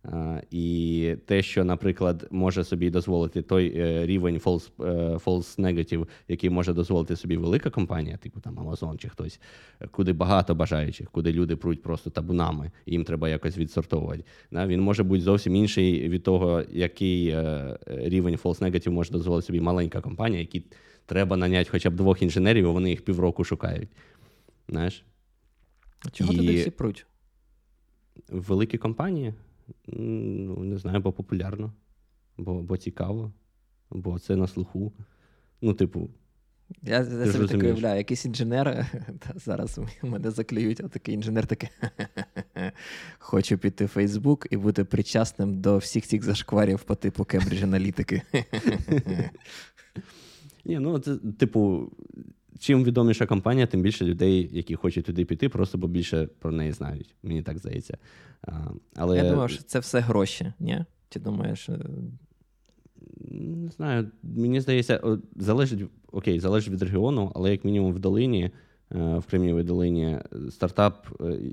[0.04, 6.08] А, і те, що, наприклад, може собі дозволити той е, рівень false, е, false negative,
[6.28, 9.40] який може дозволити собі велика компанія, типу там Amazon чи хтось,
[9.92, 14.24] куди багато бажаючих, куди люди пруть просто табунами, і їм треба якось відсортовувати.
[14.52, 14.68] Да?
[14.68, 19.62] Він може бути зовсім інший від того, який е, рівень false negative може дозволити собі
[19.62, 20.64] маленька компанія, які
[21.10, 23.90] треба наняти хоча б двох інженерів, і вони їх півроку шукають.
[24.70, 25.04] Знаєш?
[26.06, 27.06] А Чого І- туди всі пруть?
[28.30, 29.34] Великі компанії,
[29.88, 31.74] ну, не знаю, бо популярно,
[32.38, 33.32] бо, бо цікаво,
[33.90, 34.94] бо це на слуху.
[35.62, 36.10] Ну, типу,
[36.84, 37.64] Я, собі так розумієш.
[37.64, 38.86] уявляю, якийсь інженер,
[39.20, 41.70] та зараз мене заклюють, а такий інженер такий.
[43.20, 48.22] Хочу піти в Фейсбук і бути причасним до всіх цих зашкварів по типу Кембридж аналітики.
[50.70, 51.92] ні, ну, це, типу,
[52.60, 56.72] чим відоміша компанія, тим більше людей, які хочуть туди піти, просто бо більше про неї
[56.72, 57.16] знають.
[57.24, 57.98] Мені так здається.
[58.42, 58.52] А,
[58.96, 60.86] але Я думав, що це все гроші, ні?
[61.10, 61.80] Ти думаєш, е,
[63.32, 68.52] Не знаю, мені здається, залежить, окей, залежить від регіону, але як мінімум в долині, е,
[69.18, 71.08] в Кремнієвій долині, е, стартап,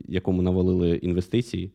[0.08, 1.72] якому навалили інвестиції,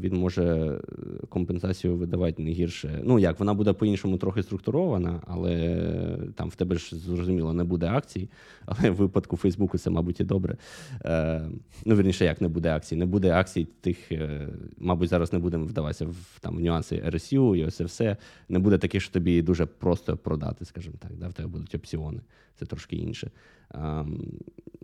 [0.00, 0.80] він може е,
[1.28, 3.00] компенсацію видавати не гірше.
[3.04, 7.64] Ну як, вона буде по-іншому трохи структурована, але е, там в тебе ж зрозуміло не
[7.64, 8.28] буде акцій.
[8.66, 10.56] Але в випадку Фейсбуку це, мабуть, і добре.
[11.04, 11.42] Е,
[11.84, 12.96] ну, вірніше, як не буде акцій.
[12.96, 14.12] Не буде акцій тих,
[14.78, 18.16] мабуть, зараз не будемо вдаватися в там в нюанси RSU і ось все.
[18.48, 21.10] Не буде таких, що тобі дуже просто продати, скажімо так.
[21.16, 21.28] Да?
[21.28, 22.20] В тебе будуть опціони.
[22.58, 23.30] Це трошки інше.
[23.74, 24.20] Ем,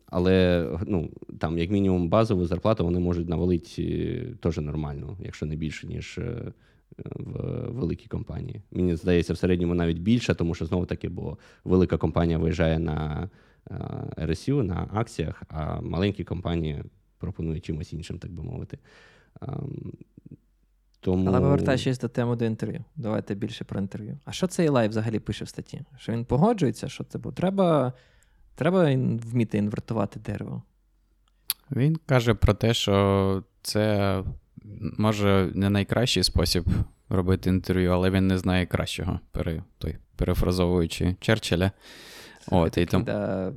[0.06, 5.56] але ну, там, як мінімум, базову зарплату вони можуть навалити е, теж нормально, якщо не
[5.56, 6.52] більше, ніж е,
[7.14, 8.62] в великій компанії.
[8.70, 13.28] Мені здається, в середньому навіть більше, тому що знову таки, бо велика компанія виїжджає на
[13.70, 13.74] е,
[14.16, 16.82] RSU, на акціях, а маленькі компанії
[17.18, 18.78] пропонують чимось іншим, так би мовити.
[19.42, 19.92] Ем,
[21.00, 21.28] Тому...
[21.28, 22.84] Але повертаючись до теми до інтерв'ю.
[22.96, 24.18] Давайте більше про інтерв'ю.
[24.24, 25.82] А що цей Ілай взагалі пише в статті?
[25.96, 27.92] Що він погоджується, що це бо треба,
[28.54, 28.84] треба
[29.22, 30.62] вміти інвертувати дерево.
[31.70, 34.24] Він каже про те, що це
[34.98, 36.64] може не найкращий спосіб
[37.08, 41.70] робити інтерв'ю, але він не знає кращого, пере, той, перефразовуючи Черчилля.
[42.48, 43.52] От, і там, да,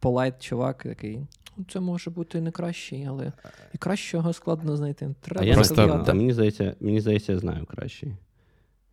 [0.00, 1.20] polite чувак такий.
[1.56, 3.32] «Ну, Це може бути і не кращий, але
[3.74, 5.14] і кращого складно знайти.
[5.20, 8.16] Треба А я Просто- не мені здається, мені здається, я знаю кращий.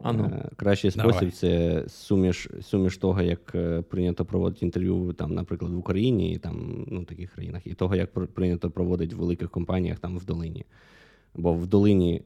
[0.03, 0.23] А ну.
[0.23, 1.13] Е, Кращий Давай.
[1.13, 6.37] спосіб це суміш, суміш того, як е, прийнято проводити інтерв'ю, там, наприклад, в Україні і
[6.37, 10.65] там, ну, таких країнах, і того, як прийнято проводити в великих компаніях там в долині.
[11.35, 12.21] Бо в долині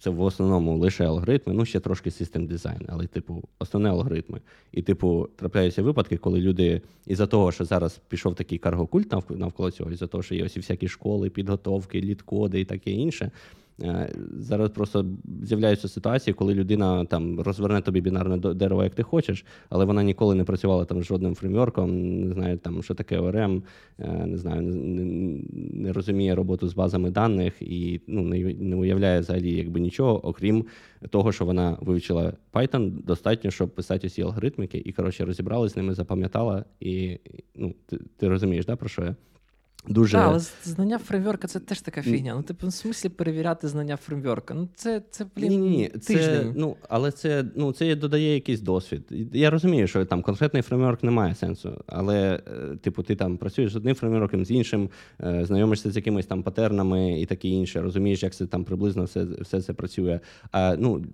[0.00, 4.40] це в основному лише алгоритми, ну ще трошки систем дизайн, але, типу, основне алгоритми.
[4.72, 9.90] І, типу, трапляються випадки, коли люди із-за того, що зараз пішов такий каргокульт навколо цього,
[9.90, 13.30] із-за того, що є ось всякі школи, підготовки, літкоди і таке інше.
[13.82, 15.06] Е, Зараз просто
[15.42, 20.34] з'являються ситуації, коли людина там розверне тобі бінарне дерево, як ти хочеш, але вона ніколи
[20.34, 23.62] не працювала там жодним фреймворком, не знає там, що таке ORM,
[23.98, 24.62] е, не знаю,
[25.72, 30.64] не розуміє роботу з базами даних і ну, не, не уявляє взагалі якби нічого, окрім
[31.10, 35.94] того, що вона вивчила Python, достатньо, щоб писати усі алгоритмики, і коротше розібралась з ними,
[35.94, 37.18] запам'ятала, і
[37.54, 39.16] ну, ти, ти розумієш, да, про що я?
[39.88, 40.16] Дуже.
[40.16, 42.34] Так, але знання фреймворка це теж така фігня.
[42.36, 44.54] Ну, типу, в смислі перевіряти знання фреймворка.
[44.54, 45.88] Ну, це, це блін, ні, ні, ні.
[46.00, 49.02] Це, ну, але це ну, це додає якийсь досвід.
[49.32, 51.84] Я розумію, що там конкретний фреймворк не має сенсу.
[51.86, 56.26] Але, е, типу, ти там працюєш з одним фреймворком, з іншим, е, знайомишся з якимись
[56.26, 60.20] там патернами і таке інше, розумієш, як це там приблизно все все це працює.
[60.52, 61.04] А ну,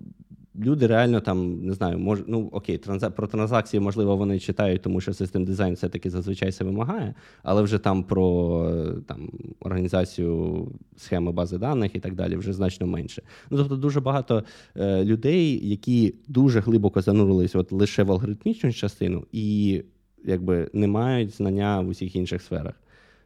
[0.55, 5.01] Люди реально там не знаю, мож, ну окей, транза, про транзакції, можливо, вони читають, тому
[5.01, 8.67] що систем дизайн все-таки зазвичай це вимагає, але вже там про
[9.07, 13.21] там організацію схеми бази даних і так далі вже значно менше.
[13.49, 14.43] Ну тобто, дуже багато
[14.75, 19.81] е, людей, які дуже глибоко занурились от лише в алгоритмічну частину, і
[20.25, 22.73] якби не мають знання в усіх інших сферах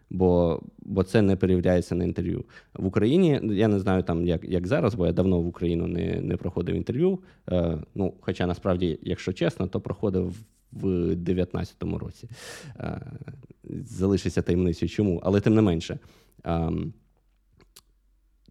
[0.10, 2.46] бо бо це не перевіряється на інтерв'ю.
[2.74, 6.22] В Україні я не знаю там, як як зараз, бо я давно в Україну не
[6.22, 7.20] не проходив інтерв'ю.
[7.52, 10.36] Е, ну, Хоча насправді, якщо чесно, то проходив
[10.72, 10.82] в
[11.16, 12.30] 2019 році.
[12.80, 13.02] Е,
[13.86, 16.00] залишиться таємницею чому, але тим не менше.
[16.46, 16.72] Е,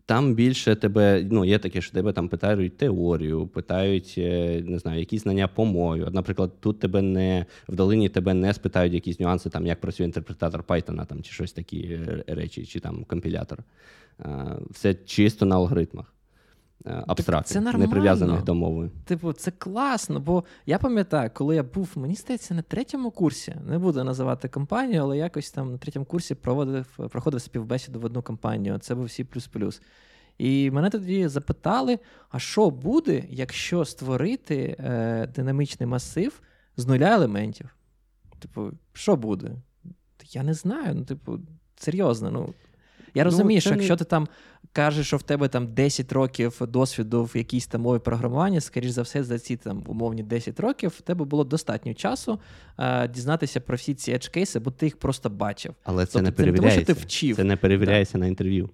[0.06, 5.00] там більше тебе, ну, є таке, що тебе там питають теорію, питають, е, не знаю,
[5.00, 6.06] якісь знання по мові.
[6.12, 10.62] Наприклад, тут тебе не в долині тебе не спитають якісь нюанси, там, як працює інтерпретатор
[10.62, 13.58] Python, там, чи щось такі е, речі, чи там компілятор.
[14.70, 16.15] Все чисто на алгоритмах.
[16.86, 18.90] Е, абстрактних, не прив'язаних до мови.
[19.04, 23.78] Типу, це класно, бо я пам'ятаю, коли я був, мені здається, на третьому курсі, не
[23.78, 28.78] буду називати компанію, але якось там на третьому курсі проводив проходив співбесіду в одну компанію.
[28.78, 29.80] Це був C++.
[30.38, 31.98] І мене тоді запитали:
[32.30, 36.40] а що буде, якщо створити е, динамічний масив
[36.76, 37.76] з нуля елементів?
[38.38, 39.50] Типу, що буде?
[40.30, 40.94] Я не знаю.
[40.94, 41.38] Ну, типу,
[41.76, 42.30] серйозно.
[42.30, 42.54] ну...
[43.16, 44.28] Я ну, розумію, ну, що якщо ти там
[44.76, 49.02] кажеш, що в тебе там 10 років досвіду в якійсь там мові програмування, скоріш за
[49.02, 52.38] все, за ці там умовні 10 років в тебе було достатньо часу
[52.78, 55.74] е, дізнатися про всі ці edge кейси, бо ти їх просто бачив.
[55.84, 56.84] Але це тобто, не перевіряється.
[56.84, 57.36] Тому, що ти вчив.
[57.36, 58.20] Це не перевіряється так.
[58.20, 58.70] на інтерв'ю.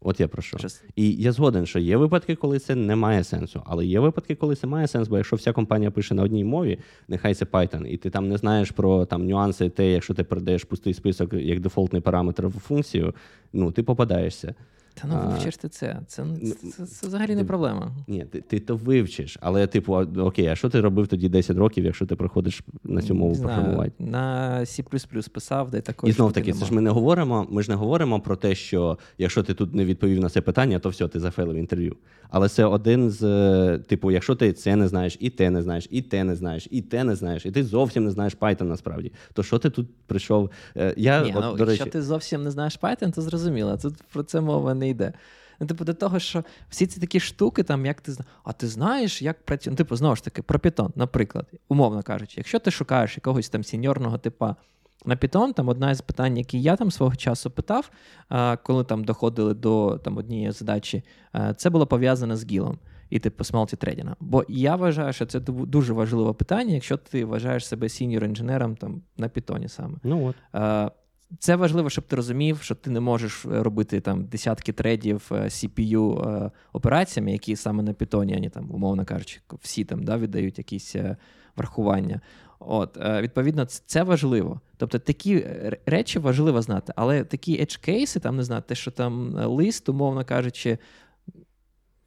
[0.00, 0.58] От я про що.
[0.96, 4.56] І я згоден, що є випадки, коли це не має сенсу, але є випадки, коли
[4.56, 6.78] це має сенс, бо якщо вся компанія пише на одній мові,
[7.08, 10.64] нехай це Python, і ти там не знаєш про там нюанси, те, якщо ти передаєш
[10.64, 13.14] пустий список як дефолтний параметр в функцію,
[13.52, 14.54] ну ти попадаєшся.
[14.94, 16.00] Та ну вивчиш ти це.
[16.06, 17.92] Це, це, це, це взагалі не проблема.
[18.08, 21.84] Ні, ти ти то вивчиш, але, типу, окей, а що ти робив тоді 10 років,
[21.84, 23.92] якщо ти приходиш на цю мову програмувати?
[23.98, 26.10] На C писав, де також.
[26.10, 27.46] І знов таки, це ж ми не говоримо.
[27.50, 30.78] Ми ж не говоримо про те, що якщо ти тут не відповів на це питання,
[30.78, 31.96] то все, ти зафейлив інтерв'ю.
[32.30, 35.88] Але це один з е, типу, якщо ти це не знаєш, і те не знаєш,
[35.90, 39.12] і те не знаєш, і те не знаєш, і ти зовсім не знаєш Python насправді,
[39.32, 40.50] то що ти тут прийшов?
[40.76, 41.78] Е, я, Ні, от, ну, до речі...
[41.78, 43.78] Якщо ти зовсім не знаєш Python, то зрозуміло.
[43.82, 45.12] Тут про це мова не йде.
[45.60, 48.12] Ну, типу, до того, що всі ці такі штуки, там, як ти
[48.44, 49.70] а ти знаєш, як працює.
[49.70, 53.64] Ну, типу, знову ж таки, про Python, наприклад, умовно кажучи, якщо ти шукаєш якогось там
[53.64, 54.56] сіньорного типа
[55.04, 57.90] на Python, там одна з питань, які я там свого часу питав,
[58.62, 61.04] коли там доходили до там, однієї задачі,
[61.56, 62.78] це було пов'язане з GIL ом.
[63.10, 64.14] І типу з multi-threading а.
[64.20, 69.02] Бо я вважаю, що це дуже важливе питання, якщо ти вважаєш себе сіньор інженером там
[69.16, 69.98] на Python саме.
[70.02, 70.36] Ну от.
[71.38, 75.30] Це важливо, щоб ти розумів, що ти не можеш е, робити там десятки thread ів
[75.30, 80.18] е, CPU е, операціями, які саме на Python, ані там, умовно кажучи, всі там да,
[80.18, 80.96] віддають якісь
[81.56, 82.20] врахування.
[82.58, 84.60] От, Відповідно, це важливо.
[84.76, 85.46] Тобто такі
[85.86, 90.24] речі важливо знати, але такі edge кейси, там не знаю, те, що там лист, умовно
[90.24, 90.78] кажучи.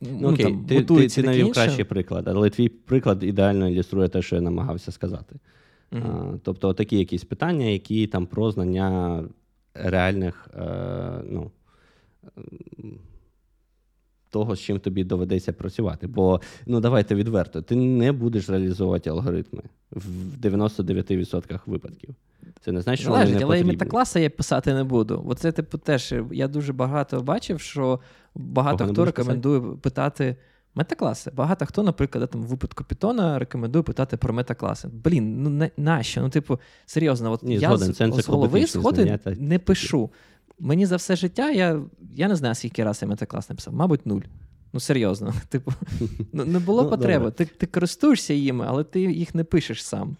[0.01, 4.09] Ну, ну Окей, там, Ти ти, ти навів кращий приклад, але твій приклад ідеально ілюструє
[4.09, 5.35] те, що я намагався сказати.
[5.91, 6.39] Uh-huh.
[6.43, 9.23] Тобто такі якісь питання, які там про знання
[9.73, 11.51] реальних, е, ну,
[14.29, 16.07] того, з чим тобі доведеться працювати.
[16.07, 22.15] Бо, ну давайте відверто, ти не будеш реалізовувати алгоритми в 99% випадків.
[22.61, 25.23] Це не значить, що Залежить, вони не але і метакласи я писати не буду.
[25.27, 27.99] Оце, типу, теж я дуже багато бачив, що
[28.35, 29.79] багато Кого хто рекомендує писати?
[29.81, 30.35] питати.
[30.77, 31.31] Метакласи.
[31.35, 34.87] Багато хто, наприклад, там в випадку Python рекомендує питати про метакласи.
[34.87, 36.21] Блін, ну не, нащо?
[36.21, 40.09] Ну, типу, серйозно, от Ні, я з, з голови сходи не пишу.
[40.59, 41.81] Мені за все життя, я
[42.15, 44.21] я не знаю, скільки разів я метаклас написав, мабуть, нуль.
[44.73, 45.33] Ну, серйозно.
[45.49, 45.73] Типу,
[46.33, 47.31] ну, не було ну, потреби.
[47.31, 50.17] Ти ти користуєшся їми, але ти їх не пишеш сам.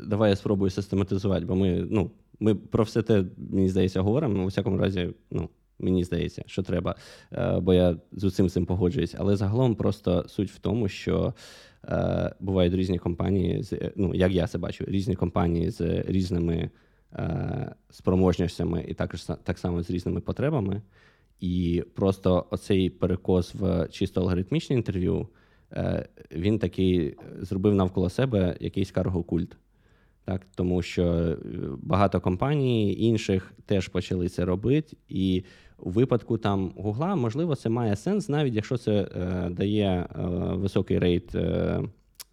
[0.00, 4.42] Давай я спробую систематизувати, бо ми ну, ми про все те, мені здається, говоримо.
[4.42, 5.48] У всякому разі, ну,
[5.80, 6.94] Мені здається, що треба,
[7.32, 9.14] е, бо я з усім цим погоджуюсь.
[9.18, 11.34] Але загалом просто суть в тому, що
[11.84, 16.70] е, бувають різні компанії, з ну як я це бачу, різні компанії з різними
[17.12, 20.82] е, спроможностями і також так само з різними потребами.
[21.40, 25.28] І просто оцей перекос в чисто алгоритмічне інтерв'ю,
[26.32, 29.56] він такий зробив навколо себе якийсь карго-культ.
[30.30, 31.36] Так, Тому що е,
[31.82, 34.96] багато компаній інших теж почали це робити.
[35.08, 35.44] І
[35.82, 40.22] у випадку там Гугла, можливо, це має сенс, навіть якщо це е, дає е,
[40.54, 41.82] високий рейт е,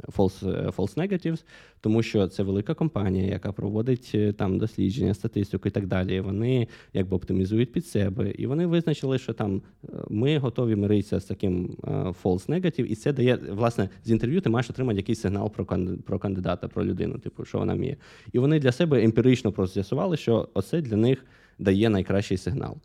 [0.03, 1.43] false, е, false negatives,
[1.81, 6.19] тому що це велика компанія, яка проводить е, там дослідження, статистику і так далі.
[6.19, 11.25] Вони якби оптимізують під себе, і вони визначили, що там е, ми готові миритися з
[11.25, 11.77] таким
[12.23, 14.41] false negative, і це дає власне з інтерв'ю.
[14.41, 15.65] Ти маєш отримати якийсь сигнал про
[16.05, 17.97] про кандидата, про людину, типу, що вона вміє.
[18.33, 21.25] І вони для себе емпірично просто з'ясували, що оце для них
[21.59, 22.77] дає найкращий сигнал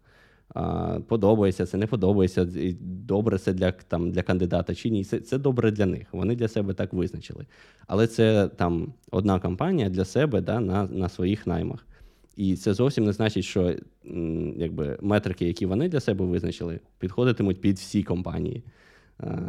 [1.09, 2.47] подобається це, не подобається,
[2.81, 5.05] добре це для там, для кандидата чи ні.
[5.05, 6.07] Це це добре для них.
[6.13, 7.47] Вони для себе так визначили.
[7.87, 11.87] Але це там одна компанія для себе да, на, на своїх наймах.
[12.37, 13.75] І це зовсім не значить, що
[14.57, 18.65] якби, метрики, які вони для себе визначили, підходитимуть під всі компанії.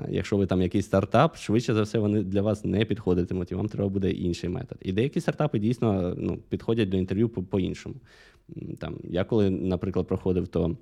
[0.10, 3.68] Якщо ви там якийсь стартап, швидше за все, вони для вас не підходитимуть, і вам
[3.68, 4.78] треба буде інший метод.
[4.82, 7.96] І деякі стартапи дійсно ну, підходять до інтерв'ю по-іншому.
[8.80, 10.78] Там, Я коли, наприклад, проходив, то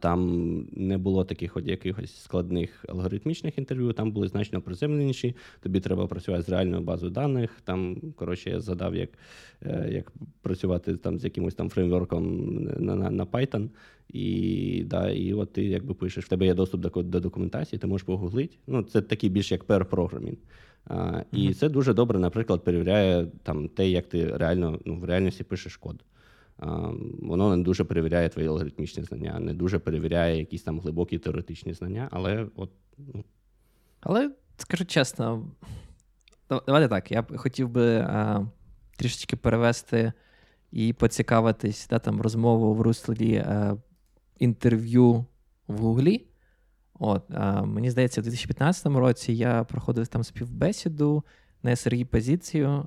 [0.00, 5.36] там не було таких от якихось складних алгоритмічних інтерв'ю, там були значно приземленіші.
[5.60, 7.50] Тобі треба працювати з реальною базою даних.
[7.64, 9.10] Там, коротше, я задав, як
[9.62, 10.12] е, як
[10.42, 13.68] працювати там з якимось там фреймворком на на, на Python.
[14.08, 17.86] І да, і от ти якби пишеш, в тебе є доступ до до документації, ти
[17.86, 18.56] можеш погуглити.
[18.66, 20.38] Ну, Це такий більш як per програмінг.
[20.86, 21.54] Uh, і mm-hmm.
[21.54, 26.04] це дуже добре, наприклад, перевіряє там те, як ти реально ну, в реальності пишеш код
[27.22, 32.08] воно не дуже перевіряє твої алгоритмічні знання, не дуже перевіряє якісь там глибокі теоретичні знання,
[32.10, 32.70] але от.
[32.98, 33.24] Ну.
[34.00, 35.50] Але скажу чесно,
[36.48, 37.12] давайте так.
[37.12, 38.46] Я б хотів би а,
[38.96, 40.12] трішечки перевести
[40.72, 43.76] і поцікавитись да, там, розмову в руслі а,
[44.38, 45.24] інтерв'ю
[45.68, 46.26] в Гуглі.
[46.94, 51.24] От, а, Мені здається, в 2015 році я проходив там співбесіду
[51.62, 52.84] на SRE позицію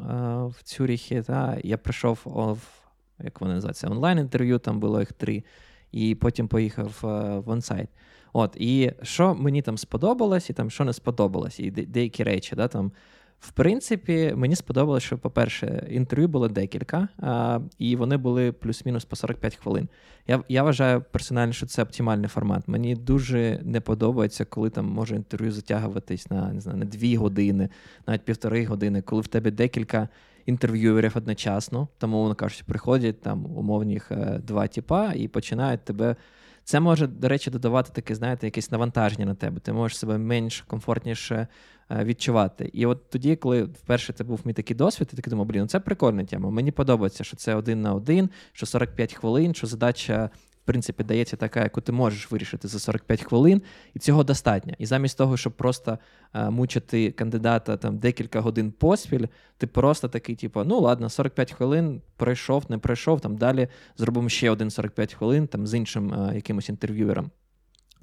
[0.55, 1.21] в Цюріхі.
[1.21, 2.82] Та, Я прийшов в
[3.23, 5.43] як вони називаються, онлайн-інтерв'ю, там було їх три,
[5.91, 7.89] і потім поїхав е, в онсайт.
[8.33, 12.55] От, І що мені там сподобалось, і там що не сподобалось, і деякі речі.
[12.55, 12.91] Да, там,
[13.39, 19.15] В принципі, мені сподобалось, що, по-перше, інтерв'ю було декілька, а, і вони були плюс-мінус по
[19.15, 19.89] 45 хвилин.
[20.27, 22.67] Я я вважаю персонально, що це оптимальний формат.
[22.67, 27.69] Мені дуже не подобається, коли там може інтерв'ю затягуватись на не знаю, на дві години,
[28.07, 30.09] навіть півтори години, коли в тебе декілька
[30.45, 36.15] інтерв'юерів одночасно, тому вони кажуть, приходять там умовних е, два тіпа і починають тебе.
[36.63, 39.59] Це може, до речі, додавати таке, знаєте, якесь навантаження на тебе.
[39.59, 41.47] Ти можеш себе менш комфортніше
[41.91, 42.69] е, відчувати.
[42.73, 45.67] І от тоді, коли вперше це був мій такий досвід, я такий думав, блін, ну
[45.67, 46.49] це прикольна тема.
[46.49, 50.29] Мені подобається, що це один на один, що 45 хвилин, що задача
[50.63, 53.61] в принципі, дається така, яку ти можеш вирішити за 45 хвилин,
[53.93, 54.73] і цього достатньо.
[54.77, 55.99] І замість того, щоб просто
[56.31, 59.25] а, мучити кандидата там декілька годин поспіль,
[59.57, 64.49] ти просто такий, типу, ну ладно, 45 хвилин пройшов, не пройшов, там далі зробимо ще
[64.49, 67.31] один 45 хвилин там з іншим а, якимось інтерв'юером.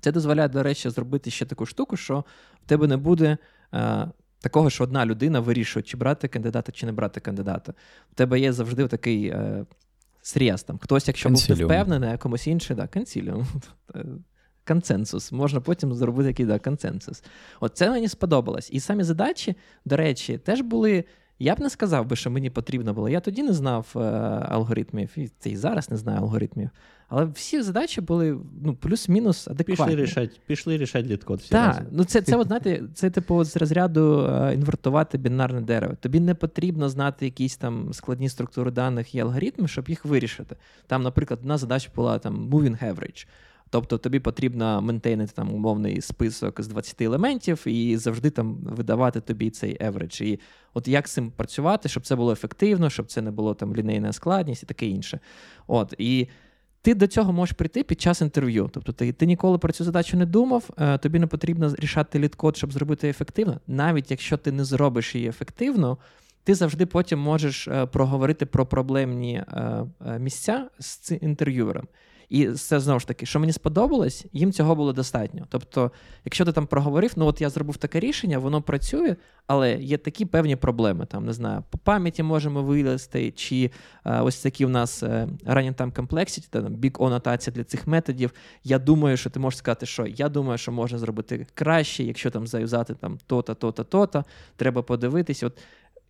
[0.00, 2.24] Це дозволяє, до речі, зробити ще таку штуку, що
[2.64, 3.36] в тебе не буде.
[3.70, 4.06] А,
[4.42, 7.72] Такого, що одна людина вирішує, чи брати кандидата, чи не брати кандидата.
[8.12, 9.66] У тебе є завжди такий е,
[10.30, 10.62] срез.
[10.62, 10.78] Там.
[10.78, 11.58] Хтось, якщо Консиліум.
[11.58, 13.46] був впевнений, а комусь інший, да, консиліум.
[14.66, 15.32] Консенсус.
[15.32, 17.22] Можна потім зробити який да, консенсус.
[17.60, 18.68] От це мені сподобалось.
[18.72, 19.54] І самі задачі,
[19.84, 21.04] до речі, теж були.
[21.38, 23.08] Я б не сказав би, що мені потрібно було.
[23.08, 23.98] Я тоді не знав е,
[24.48, 26.70] алгоритмів, і це і зараз не знаю алгоритмів.
[27.10, 29.84] Але всі задачі були ну, плюс-мінус адекватні.
[29.84, 31.42] Пішли рішати пішли рішати літкод.
[31.48, 35.94] Так, ну це це, от, знаєте, це типу з розряду е, інвертувати бінарне дерево.
[36.00, 40.56] Тобі не потрібно знати якісь там складні структури даних і алгоритми, щоб їх вирішити.
[40.86, 43.26] Там, наприклад, одна задача була там moving average.
[43.70, 49.50] Тобто тобі потрібно ментейнити там умовний список з 20 елементів і завжди там видавати тобі
[49.50, 50.22] цей average.
[50.22, 50.40] І
[50.74, 54.12] от як з цим працювати, щоб це було ефективно, щоб це не було там лінейна
[54.12, 55.20] складність і таке інше.
[55.66, 56.28] От і
[56.82, 58.70] ти до цього можеш прийти під час інтерв'ю.
[58.72, 62.56] Тобто ти ти ніколи про цю задачу не думав, е, тобі не потрібно рішати літкод,
[62.56, 63.60] щоб зробити ефективно.
[63.66, 65.98] Навіть якщо ти не зробиш її ефективно,
[66.44, 69.86] ти завжди потім можеш е, проговорити про проблемні е,
[70.18, 71.86] місця з інтерв'юером.
[72.30, 75.46] І це знову ж таки, що мені сподобалось, їм цього було достатньо.
[75.48, 75.90] Тобто,
[76.24, 79.16] якщо ти там проговорив, ну от я зробив таке рішення, воно працює,
[79.46, 81.06] але є такі певні проблеми.
[81.06, 83.70] Там не знаю, по пам'яті можемо вилізти, чи
[84.02, 87.64] а, е, ось такі в нас е, running time complexity, там big O нотація для
[87.64, 88.32] цих методів.
[88.64, 92.46] Я думаю, що ти можеш сказати, що я думаю, що можна зробити краще, якщо там
[92.46, 94.24] заюзати там то-то, то-то, то-то,
[94.56, 95.42] треба подивитись.
[95.42, 95.58] От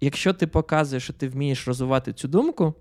[0.01, 2.75] якщо ти показуєш, що ти вмієш розвивати цю думку.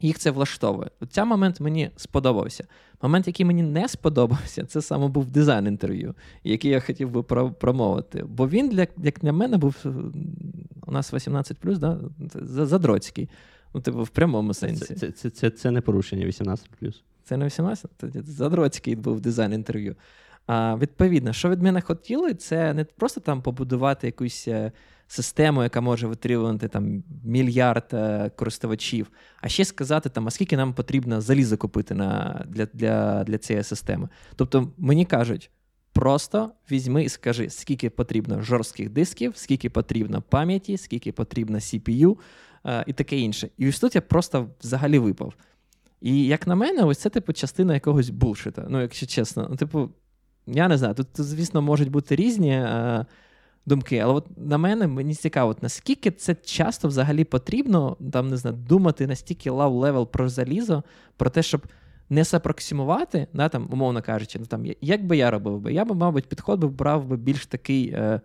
[0.00, 0.90] Їх це влаштовує.
[1.10, 2.66] Цей момент мені сподобався.
[3.02, 8.24] Момент, який мені не сподобався, це саме був дизайн інтерв'ю, який я хотів би промовити.
[8.28, 9.76] Бо він, для, як для мене, був
[10.86, 11.98] у нас 18, да?
[12.42, 13.28] задроцький.
[13.74, 14.94] Ну, типу, в прямому сенсі.
[14.94, 16.68] Це це, це, це не порушення 18.
[17.24, 17.90] Це не 18?
[18.26, 19.96] Задроцький був дизайн інтерв'ю.
[20.48, 24.72] Відповідно, що від мене хотіли, це не просто там побудувати якусь е,
[25.06, 30.74] систему, яка може витримувати там мільярд е, користувачів, а ще сказати, там, а скільки нам
[30.74, 34.08] потрібно залізо купити на, для, для, для цієї системи.
[34.36, 35.50] Тобто мені кажуть.
[35.92, 42.16] Просто візьми і скажи, скільки потрібно жорстких дисків, скільки потрібно пам'яті, скільки потрібно CPU
[42.66, 43.48] е, і таке інше.
[43.58, 45.34] І ось тут я просто взагалі випав.
[46.00, 48.66] І як на мене, ось це типу частина якогось bullshit а.
[48.68, 49.90] Ну, якщо чесно, ну, типу,
[50.46, 53.06] я не знаю, тут, звісно, можуть бути різні е,
[53.66, 58.56] думки, але от на мене мені цікаво, наскільки це часто взагалі потрібно там, не знаю,
[58.56, 60.82] думати настільки low-level про залізо,
[61.16, 61.66] про те, щоб
[62.10, 65.72] не сапроксимувати, да, там, умовно кажучи, ну, там, як би я робив би?
[65.72, 67.90] Я би, мабуть, підход би брав би більш такий.
[67.90, 68.20] Е,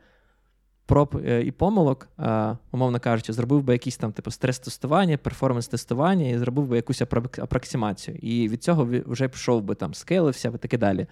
[0.91, 2.09] проб е, і помилок,
[2.72, 7.01] умовно кажучи, зробив би якісь там типу стрес-тестування, перформанс-тестування і зробив би якусь
[7.38, 8.17] апроксимацію.
[8.17, 11.07] І від цього вже пішов би там, скейлився і таке далі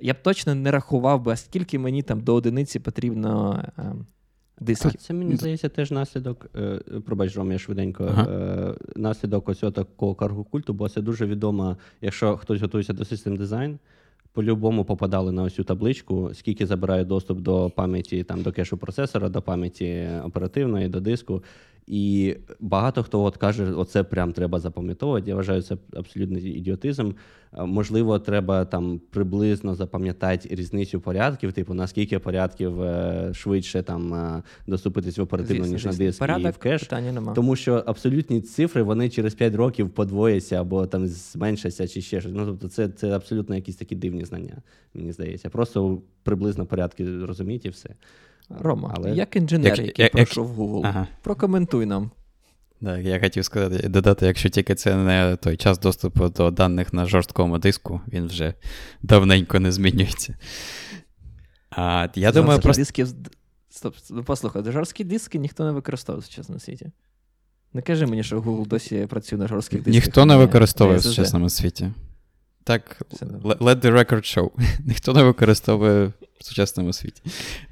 [0.00, 3.82] я б точно не рахував би, а скільки мені там до одиниці потрібно е,
[4.60, 4.94] дисків.
[4.94, 6.46] Це мені здається теж наслідок.
[6.56, 8.04] Е, пробач, Ром, я швиденько.
[8.04, 8.26] Ага.
[8.30, 13.78] Е, наслідок ось такого каргокульту, бо це дуже відомо, якщо хтось готується до систем дизайн.
[14.32, 19.28] По-любому попадали на ось цю табличку, скільки забирає доступ до пам'яті там до кешу процесора,
[19.28, 21.42] до пам'яті оперативної, до диску.
[21.90, 25.30] І багато хто от каже, оце прям треба запам'ятовувати.
[25.30, 27.12] Я вважаю, це абсолютний ідіотизм.
[27.52, 34.42] Е, можливо, треба там приблизно запам'ятати різницю порядків, типу наскільки порядків е, швидше там е,
[34.66, 36.90] доступитись в оперативну, ніж на диск Порядок, і в кеш.
[36.90, 37.32] Нема.
[37.32, 42.32] Тому що абсолютні цифри вони через 5 років подвояться або там зменшаться, чи ще щось.
[42.34, 44.62] Ну тобто, це це абсолютно якісь такі дивні знання,
[44.94, 45.50] мені здається.
[45.50, 47.90] Просто приблизно порядки розуміють і все.
[48.48, 49.10] Рома, Але...
[49.10, 50.58] як інженер, як, який як, пройшов як...
[50.58, 51.06] Google, ага.
[51.22, 52.10] прокоментуй нам.
[52.82, 57.06] Так, я хотів сказати, додати, якщо тільки це не той час доступу до даних на
[57.06, 58.54] жорсткому диску, він вже
[59.02, 60.34] давненько не змінюється.
[61.70, 62.80] А, я думаю, просто...
[62.80, 63.06] диски...
[63.70, 63.94] Стоп,
[64.24, 66.90] послухай, жорсткі диски ніхто не використовує в сучасному світі.
[67.72, 69.94] Не кажи мені, що Google досі працює на жорстких дисках.
[69.94, 71.92] Ніхто не використовує в сучасному світі.
[72.68, 72.96] Так,
[73.60, 74.50] let the record show.
[74.86, 77.22] Ніхто не використовує в сучасному світі.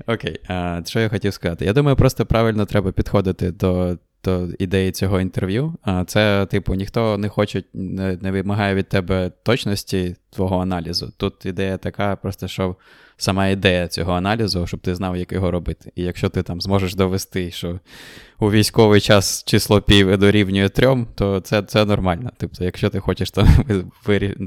[0.06, 1.64] Окей, а, що я хотів сказати?
[1.64, 5.74] Я думаю, просто правильно треба підходити до до ідеї цього інтерв'ю.
[6.06, 11.12] Це, типу, ніхто не хоче, не, вимагає від тебе точності твого аналізу.
[11.16, 12.76] Тут ідея така, просто що
[13.16, 15.92] сама ідея цього аналізу, щоб ти знав, як його робити.
[15.94, 17.80] І якщо ти там зможеш довести, що
[18.38, 22.30] у військовий час число пів дорівнює трьом, то це це нормально.
[22.36, 23.46] Тобто, якщо ти хочеш, то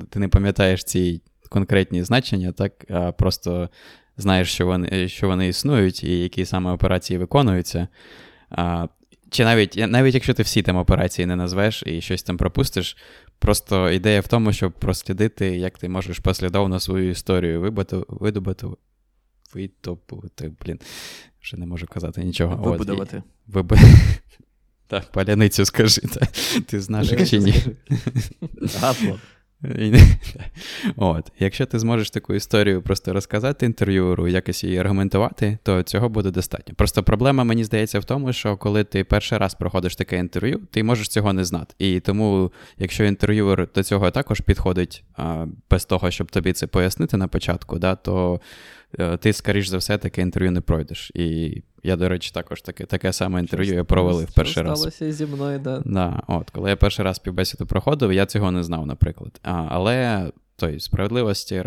[0.09, 3.69] ти не пам'ятаєш ці конкретні значення, так а просто
[4.17, 7.87] знаєш, що вони що вони існують і які саме операції виконуються.
[8.49, 8.87] А,
[9.29, 12.97] Чи навіть навіть якщо ти всі там операції не назвеш і щось там пропустиш,
[13.39, 17.61] просто ідея в тому, щоб прослідити, як ти можеш послідовно свою історію
[18.09, 18.67] видобути,
[19.53, 20.79] видобути, блін,
[21.41, 22.71] вже не можу казати нічого.
[22.71, 23.23] Вибудувати.
[23.47, 23.73] Виб...
[24.87, 26.25] Так, паляницю скажи, та.
[26.65, 27.63] ти знаєш чи ні?
[28.79, 29.19] Гасло.
[30.95, 36.31] От, Якщо ти зможеш таку історію просто розказати інтерв'юеру, якось її аргументувати, то цього буде
[36.31, 36.75] достатньо.
[36.75, 40.83] Просто проблема, мені здається, в тому, що коли ти перший раз проходиш таке інтерв'ю, ти
[40.83, 41.75] можеш цього не знати.
[41.79, 47.17] І тому, якщо інтерв'юер до цього також підходить а, без того, щоб тобі це пояснити
[47.17, 48.41] на початку, да, то
[49.19, 51.11] ти, скоріш за все, таке інтерв'ю не пройдеш.
[51.15, 54.79] І я, до речі, також таке таке саме інтерв'ю я провалив перший раз.
[54.79, 55.81] сталося зі мною, да.
[55.85, 59.39] Да, от, Коли я перший раз співбесіду проходив, я цього не знав, наприклад.
[59.43, 60.29] А, Але
[60.59, 61.63] той, справедливості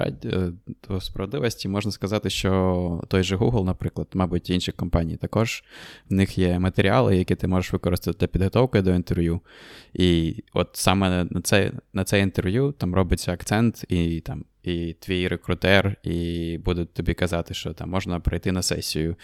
[0.89, 5.64] до справедливості можна сказати, що той же Google, наприклад, мабуть, інші компанії також
[6.11, 9.41] в них є матеріали, які ти можеш використати для підготовки до інтерв'ю.
[9.93, 15.29] І от саме на це на це інтерв'ю там робиться акцент, і там і твій
[15.29, 19.17] рекрутер, і будуть тобі казати, що там можна прийти на сесію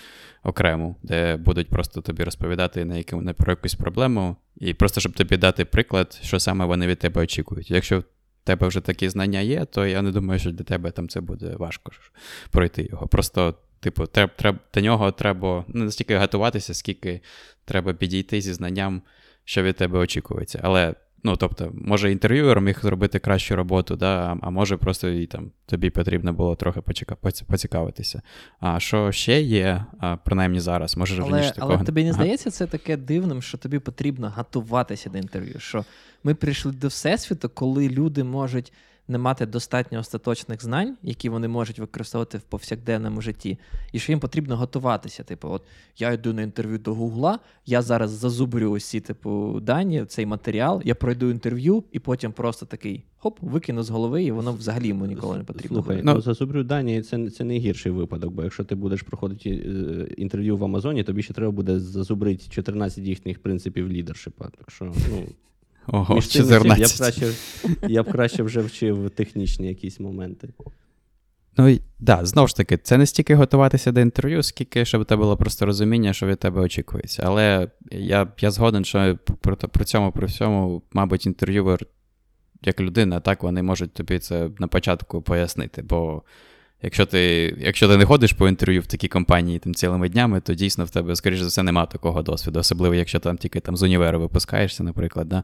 [0.42, 5.12] окрему, де будуть просто тобі розповідати на яку, на про якусь проблему, і просто щоб
[5.12, 7.70] тобі дати приклад, що саме вони від тебе очікують.
[7.70, 8.04] Якщо в
[8.44, 11.56] тебе вже такі знання є, то я не думаю, що для тебе там це буде
[11.56, 11.92] важко
[12.50, 13.06] пройти його.
[13.06, 13.54] Просто.
[13.80, 17.20] Типу, треб, треб, до нього треба не настільки готуватися, скільки
[17.64, 19.02] треба підійти зі знанням,
[19.44, 20.60] що від тебе очікується.
[20.62, 25.50] Але Ну, тобто, може, інтерв'юер міг зробити кращу роботу, да, а може, просто і там
[25.66, 26.80] тобі потрібно було трохи
[27.46, 28.22] поцікавитися.
[28.60, 29.84] А що ще є,
[30.24, 31.74] принаймні зараз, може але, раніше такого.
[31.74, 35.54] Але тобі не здається, це таке дивним, що тобі потрібно готуватися до інтерв'ю.
[35.58, 35.84] Що
[36.24, 38.72] ми прийшли до всесвіту, коли люди можуть
[39.08, 43.58] не мати достатньо остаточних знань, які вони можуть використовувати в повсякденному житті,
[43.92, 45.22] і що їм потрібно готуватися.
[45.22, 45.62] Типу, от
[45.98, 50.94] я йду на інтерв'ю до Гугла, я зараз зазубрю усі типу дані, цей матеріал, я
[50.94, 55.38] пройду інтерв'ю, і потім просто такий хоп, викину з голови, і воно взагалі йому ніколи
[55.38, 55.82] не потрібно.
[55.82, 60.14] Слухай, ну, зазубрю дані, це це не гірший випадок, бо якщо ти будеш проходити е,
[60.16, 64.48] інтерв'ю в Амазоні, тобі ще треба буде зазубрити 14 їхніх принципів лідершипа.
[64.58, 65.22] Так що, ну.
[65.92, 66.78] Ого, Між 14.
[66.78, 67.32] Я б краще
[67.88, 70.48] я б краще вже вчив технічні якісь моменти.
[71.56, 75.04] Ну і да, знову ж таки, це не стільки готуватися до інтерв'ю, скільки щоб у
[75.04, 77.22] тебе було просто розуміння, що від тебе очікується.
[77.26, 81.86] Але я я згоден, що при, при цьому, при всьому, мабуть, інтерв'юер,
[82.62, 85.82] як людина, так вони можуть тобі це на початку пояснити.
[85.82, 86.22] Бо
[86.82, 90.54] Якщо ти якщо ти не ходиш по інтерв'ю в такій компанії там цілими днями, то
[90.54, 92.58] дійсно в тебе, скоріш за все, немає такого досвіду.
[92.58, 95.42] Особливо, якщо там тільки там з універу випускаєшся, наприклад, да?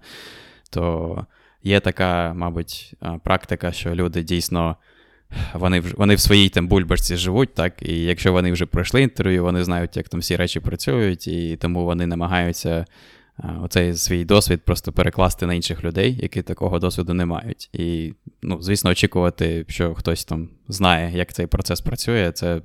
[0.71, 1.27] то
[1.63, 4.77] є така, мабуть, практика, що люди дійсно
[5.55, 9.65] вони вони в своїй там бульбашці живуть, так, і якщо вони вже пройшли інтерв'ю, вони
[9.65, 12.85] знають, як там всі речі працюють, і тому вони намагаються
[13.39, 17.71] оцей свій досвід просто перекласти на інших людей, які такого досвіду не мають.
[17.73, 22.63] І, ну, звісно, очікувати, що хтось там знає, як цей процес працює, це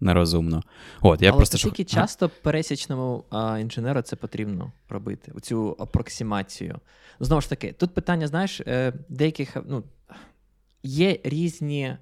[0.00, 0.62] нерозумно.
[1.00, 1.94] От, я Але просто тільки що...
[1.94, 6.78] часто пересічному а, інженеру це потрібно робити, цю апроксимацію.
[7.20, 9.84] Знову ж таки, тут питання, знаєш, е, деяких ну,
[10.82, 11.96] є різні,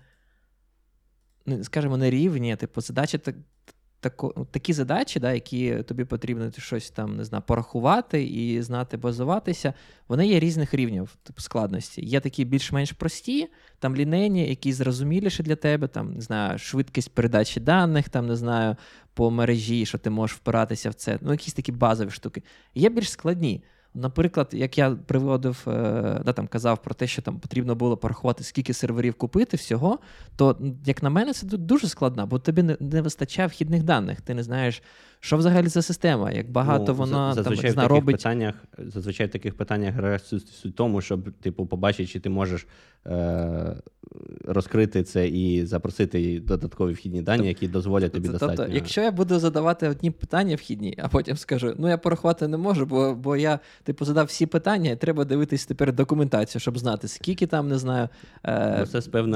[1.47, 3.19] ну, скажімо, не рівні, типу, задачі
[4.03, 8.97] тако, ну, такі задачі, да, які тобі потрібно щось там не знаю, порахувати і знати
[8.97, 9.75] базуватися,
[10.09, 12.07] вони є різних рівнів типу, складності.
[12.07, 13.49] Є такі більш-менш прості,
[13.79, 18.77] там лінейні, які зрозуміліші для тебе, там не знаю, швидкість передачі даних, там не знаю,
[19.15, 21.19] по мережі, що ти можеш впиратися в це.
[21.21, 22.43] Ну, якісь такі базові штуки.
[22.75, 23.63] Є більш складні.
[23.95, 25.71] Наприклад, як я приводив, е,
[26.25, 29.99] да, там казав про те, що там потрібно було порахувати, скільки серверів купити всього,
[30.37, 34.21] то, як на мене, це дуже складно, бо тобі не, не вистачає вхідних даних.
[34.21, 34.83] Ти не знаєш,
[35.25, 38.17] що взагалі за система, як багато ну, вона зазвичай там, в робить.
[38.17, 40.17] Питаннях, зазвичай в таких питаннях грає
[40.65, 42.67] в тому, щоб типу, побачити, чи ти можеш
[43.07, 43.77] е-
[44.45, 48.67] розкрити це і запросити додаткові вхідні дані, які дозволять тобі тобто.
[48.71, 52.87] Якщо я буду задавати одні питання вхідні, а потім скажу, ну я порахувати не можу,
[52.87, 57.47] бо бо я типу задав всі питання, і треба дивитись тепер документацію, щоб знати, скільки
[57.47, 58.09] там не знаю.
[58.47, 58.87] Е-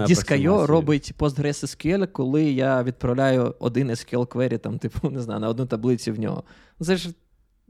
[0.07, 5.67] Діскайо робить PostgreSQL, коли я відправляю один SQL query, там, типу, не знаю, на одну
[5.77, 6.43] таблицю в нього.
[6.81, 7.11] Це ж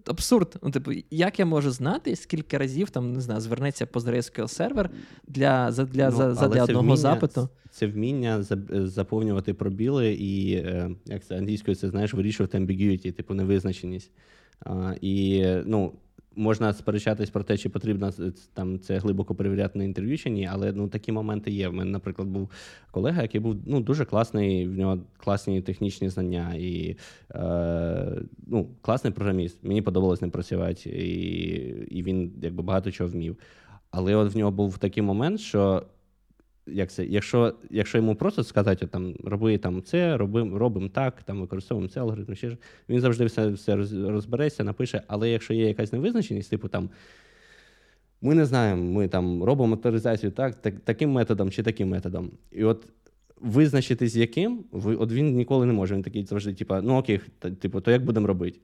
[0.06, 0.56] абсурд.
[0.62, 4.90] Ну, типу, як я можу знати, скільки разів там не знаю, звернеться PostgreSQL сервер
[5.28, 7.48] для для, для, ну, за, для одного вміння, запиту?
[7.70, 14.10] Це вміння заповнювати пробіли і е, як це англійською, це знаєш, вирішувати ambiguity, типу невизначеність.
[14.60, 15.92] А, І ну,
[16.36, 18.12] можна сперечатись про те, чи потрібно
[18.54, 21.68] там це глибоко перевіряти на інтерв'ю чи ні, але ну такі моменти є.
[21.68, 22.50] В мене, наприклад, був
[22.90, 26.96] колега, який був ну дуже класний, в нього класні технічні знання і
[27.34, 29.64] е, ну, класний програміст.
[29.64, 33.36] Мені подобалось ним працювати, і, і він якби багато чого вмів.
[33.90, 35.82] Але от в нього був такий момент, що
[36.66, 41.40] як це, якщо якщо йому просто сказати, там, роби там це, робимо робимо так, там
[41.40, 42.56] використовуємо це алгоритм, ще ж,
[42.88, 43.76] він завжди все все
[44.08, 45.02] розбереться, напише.
[45.06, 46.90] Але якщо є якась невизначеність, типу там.
[48.20, 52.30] Ми не знаємо, ми там робимо авторизацію так, так, таким методом чи таким методом.
[52.52, 52.86] І от
[53.40, 55.94] визначитись, яким, ви, от він ніколи не може.
[55.94, 57.20] Він такий завжди, типу, ну окей,
[57.60, 58.58] типу, то як будемо робити?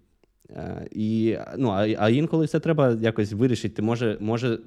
[0.50, 3.82] Е, і, ну, А а інколи це треба якось вирішити.
[3.82, 4.58] Може, може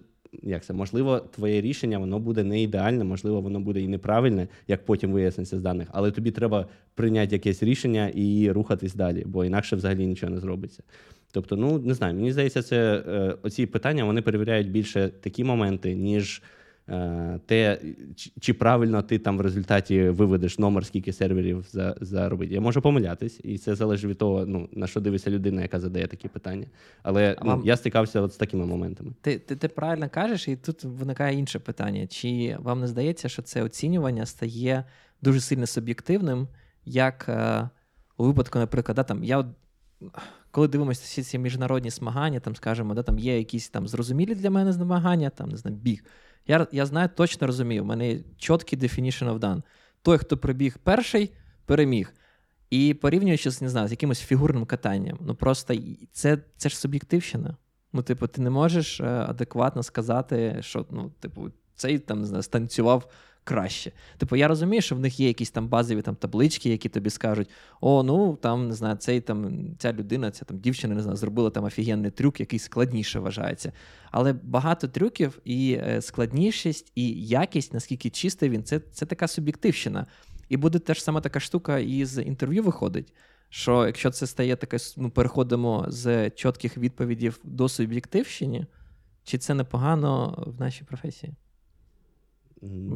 [0.44, 4.86] як це, можливо, твоє рішення воно буде не ідеальне, можливо, воно буде і неправильне, як
[4.86, 9.76] потім виясниться з даних, але тобі треба прийняти якесь рішення і рухатись далі, бо інакше
[9.76, 10.84] взагалі нічого не зробиться.
[11.32, 15.96] Тобто, ну не знаю, мені здається, це е, оці питання вони перевіряють більше такі моменти,
[15.96, 16.42] ніж.
[16.90, 17.80] Е, те,
[18.40, 22.52] чи правильно ти там в результаті виведеш номер, скільки серверів за, заробить.
[22.52, 26.08] Я можу помилятись, і це залежить від того, ну, на що дивиться людина, яка задає
[26.08, 26.68] такі питання.
[27.04, 27.62] Але ну, вам...
[27.66, 29.12] я стикався от з такими моментами.
[29.22, 33.42] Ти, ти ти, правильно кажеш, і тут виникає інше питання: чи вам не здається, що
[33.42, 34.84] це оцінювання стає
[35.22, 36.48] дуже сильно суб'єктивним,
[36.86, 37.70] як е,
[38.18, 39.46] у випадку, наприклад, да, там я.
[40.52, 44.50] Коли дивимося всі ці міжнародні змагання, там, скажімо, да, там є якісь там зрозумілі для
[44.50, 46.04] мене змагання, там, не знаю, біг.
[46.48, 49.62] Я я знаю, точно розумію, в мене є чіткий definition of done.
[50.02, 51.34] Той, хто прибіг перший,
[51.66, 52.14] переміг.
[52.70, 55.18] І порівнюючи не знаю, з якимось фігурним катанням.
[55.22, 55.76] Ну просто
[56.12, 57.58] це це ж суб'єктивщина.
[57.94, 62.44] Ну, типу, ти не можеш е, адекватно сказати, що ну, типу, цей там не знаю,
[62.44, 63.12] станцював
[63.46, 63.92] краще.
[64.18, 67.50] Типу, я розумію, що в них є якісь там базові там таблички, які тобі скажуть:
[67.82, 71.50] о, ну там не знаю, цей там ця людина, ця там дівчина не знаю, зробила
[71.50, 73.72] там офігенний трюк, який складніше вважається.
[74.12, 80.06] Але багато трюків і е, складнішість, і якість, наскільки чистий він, це, це така суб'єктивщина.
[80.50, 83.14] І буде теж сама така штука і з інтерв'ю виходить.
[83.50, 88.68] Що якщо це стає таке, ми переходимо з чітких відповідей до суб'єктивщини,
[89.24, 91.34] чи це непогано в нашій професії?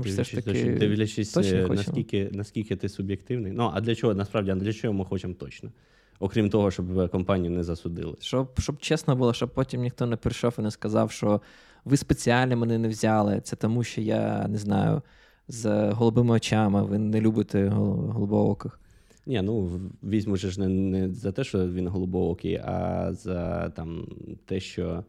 [0.03, 3.51] Дивлячись, таки дивлячись е, наскільки наскільки ти суб'єктивний.
[3.51, 5.71] Ну, а для чого насправді а для чого ми хочемо точно?
[6.19, 8.15] Окрім того, щоб компанію не засудили.
[8.19, 11.41] Щоб щоб чесно було, щоб потім ніхто не прийшов і не сказав, що
[11.85, 13.41] ви спеціально мене не взяли.
[13.43, 15.01] Це тому, що я не знаю,
[15.47, 18.79] з голубими очами, ви не любите голубооких.
[19.25, 24.07] Ні, ну візьму ж не, не за те, що він голубоокий, а за там
[24.45, 25.03] те, що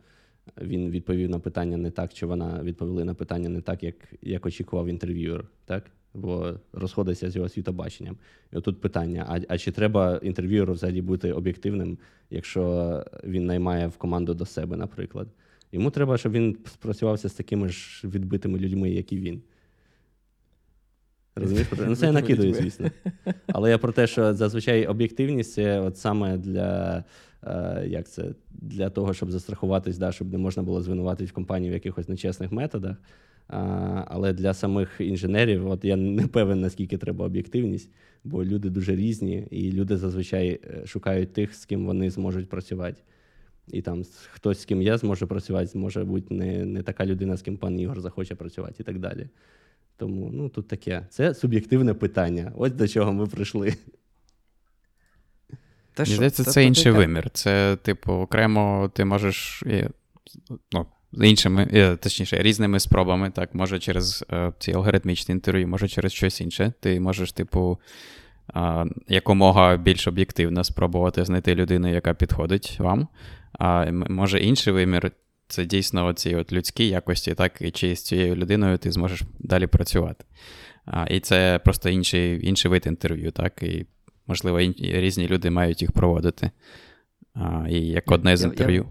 [0.60, 4.46] він відповів на питання не так, чи вона відповіли на питання не так, як як
[4.46, 5.90] очікував інтерв'юер, так?
[6.14, 8.16] Бо розходиться з його світобаченням.
[8.52, 11.98] І отут питання: а а чи треба інтерв'юеру взагалі бути об'єктивним,
[12.30, 15.28] якщо він наймає в команду до себе, наприклад?
[15.72, 19.42] Йому треба, щоб він спрацювався з такими ж відбитими людьми, як і він.
[21.36, 21.68] Розумієш?
[21.86, 22.90] Ну, це я накидую, звісно.
[23.46, 27.04] Але я про те, що зазвичай об'єктивність це от саме для
[27.46, 31.70] Е, як це для того, щоб застрахуватись, да, щоб не можна було звинуватити в компанії
[31.70, 32.96] в якихось нечесних методах.
[34.06, 37.90] Але для самих інженерів, от я не певен, наскільки треба об'єктивність,
[38.24, 43.02] бо люди дуже різні, і люди зазвичай е, шукають тих, з ким вони зможуть працювати.
[43.68, 47.42] І там хтось, з ким я зможу працювати, може бути не не така людина, з
[47.42, 49.28] ким пан Ігор захоче працювати, і так далі.
[49.96, 51.06] Тому ну, тут таке.
[51.10, 52.52] Це суб'єктивне питання.
[52.56, 53.74] Ось до чого ми прийшли.
[56.04, 57.30] Та Мені здається, це, це інший вимір.
[57.30, 59.64] Це, типу, окремо ти можеш
[60.72, 60.86] ну,
[61.24, 66.72] іншими, точніше, різними спробами, так, може через е, ці алгоритмічні інтерв'ю, може через щось інше.
[66.80, 67.78] Ти можеш, типу,
[69.08, 73.08] якомога більш об'єктивно спробувати знайти людину, яка підходить вам.
[73.52, 75.12] А може інший вимір.
[75.48, 79.66] Це дійсно оці от людські якості, так, і чи з цією людиною ти зможеш далі
[79.66, 80.24] працювати.
[80.84, 83.86] А, І це просто інший інший вид інтерв'ю, так, і
[84.30, 86.50] можливо, різні люди мають їх проводити.
[87.34, 88.82] А, І як одне з інтерв'ю.
[88.82, 88.88] Я,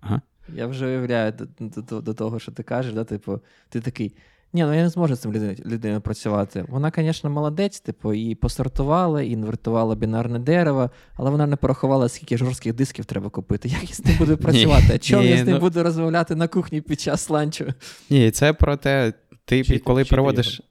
[0.00, 0.20] ага.
[0.54, 1.46] я вже уявляю до,
[1.82, 4.14] до до, того, що ти кажеш, да, типу, ти такий.
[4.52, 5.32] Ні, ну я не зможу з цим
[5.66, 6.64] людиною працювати.
[6.68, 12.36] Вона, звісно, молодець, типу, і посортувала, і інвертувала бінарне дерево, але вона не порахувала, скільки
[12.36, 13.68] жорстких дисків треба купити.
[13.68, 14.92] Як я з ним буду працювати?
[14.94, 15.60] А чому я з ним ну...
[15.60, 17.66] буду розмовляти на кухні під час ланчу?
[18.10, 19.12] Ні, це про те,
[19.44, 20.62] ти чи, коли чи проводиш.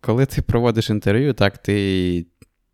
[0.00, 2.26] Коли ти проводиш інтерв'ю, так ти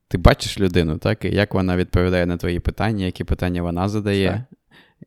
[0.09, 4.28] ти бачиш людину, так, і як вона відповідає на твої питання, які питання вона задає.
[4.28, 4.59] Так.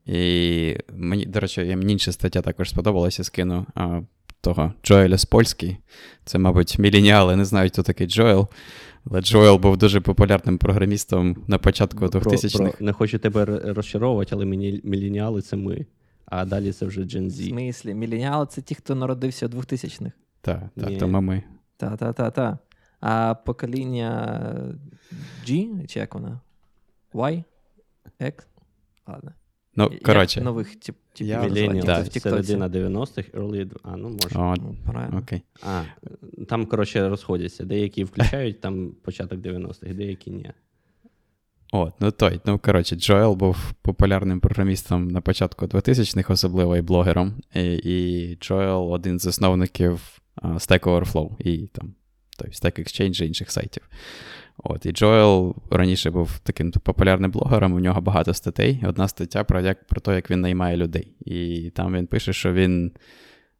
[0.06, 4.00] І мені, до речі, мені інша стаття також сподобалася, скину а,
[4.40, 5.76] того Джоеля з Польський.
[6.24, 8.48] Це, мабуть, міленіали не знають, хто такий Джоел.
[9.10, 12.80] Але Джоел був дуже популярним програмістом на початку 2000-х.
[12.80, 14.46] Не хочу тебе розчаровувати, але
[14.84, 15.86] міленіали це ми.
[16.26, 17.46] А далі це вже Gen Z.
[17.46, 20.12] В смислі, міленіали це ті, хто народився у 2000-х.
[20.40, 21.42] Так, так, то ми.
[21.76, 22.56] Так, так, так, так.
[23.02, 24.38] А покоління
[25.46, 26.40] G, чи як вона?
[27.14, 27.44] Y?
[28.20, 28.46] X?
[29.06, 29.32] Ладно.
[29.76, 30.40] Ну, коротше.
[30.40, 31.36] Нових тип, типів.
[31.36, 32.04] Millennial, да.
[32.04, 33.70] середина 90-х, early...
[33.82, 34.38] А, ну, може.
[34.38, 35.18] О, ну, правильно.
[35.18, 35.42] Окей.
[35.62, 35.82] А,
[36.48, 37.64] там, коротше, розходяться.
[37.64, 40.50] Деякі включають там початок 90-х, деякі ні.
[41.72, 42.40] От, ну той.
[42.44, 47.34] Ну, коротше, Джоел був популярним програмістом на початку 2000-х, особливо і блогером.
[47.54, 51.40] І, і Джоел один з засновників uh, Stack Overflow.
[51.40, 51.94] І там
[52.42, 53.82] тобто Stack Exchange і інших сайтів.
[54.58, 58.82] От, І Джоел раніше був таким популярним блогером, у нього багато статей.
[58.86, 61.12] Одна стаття про як, про те, як він наймає людей.
[61.24, 62.92] І там він пише, що він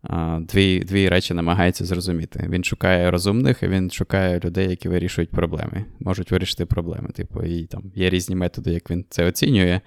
[0.03, 2.47] а, дві дві речі намагається зрозуміти.
[2.49, 7.09] Він шукає розумних, і він шукає людей, які вирішують проблеми, можуть вирішити проблеми.
[7.15, 9.81] Типу, і там є різні методи, як він це оцінює.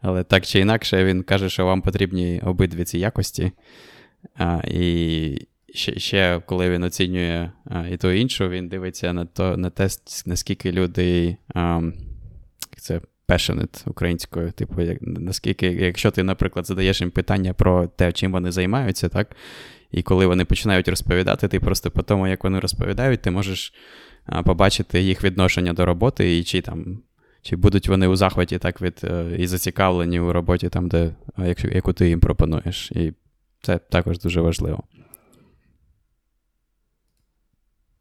[0.00, 3.52] Але так чи інакше, він каже, що вам потрібні обидві ці якості.
[4.36, 9.56] А, І ще, ще коли він оцінює а, і ту іншу, він дивиться на то,
[9.56, 9.88] на те,
[10.26, 11.80] наскільки люди а,
[12.76, 14.52] це passionate українською.
[14.52, 19.36] Типу, як, наскільки, якщо ти, наприклад, задаєш їм питання про те, чим вони займаються, так?
[19.90, 23.74] І коли вони починають розповідати, ти просто по тому, як вони розповідають, ти можеш
[24.44, 27.02] побачити їх відношення до роботи, і чи там.
[27.42, 31.14] Чи будуть вони у захваті так від е, і зацікавлені у роботі, там, де,
[31.72, 32.92] яку ти їм пропонуєш.
[32.92, 33.12] І
[33.62, 34.82] це також дуже важливо.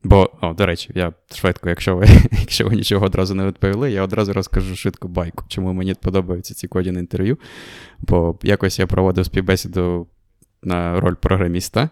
[0.04, 4.04] Бо, о, до речі, я швидко, якщо ви якщо ви нічого одразу не відповіли, я
[4.04, 7.38] одразу розкажу швидку байку, чому мені подобаються ці кодін інтерв'ю.
[8.00, 10.08] Бо якось я проводив співбесіду
[10.64, 11.90] на роль програміста,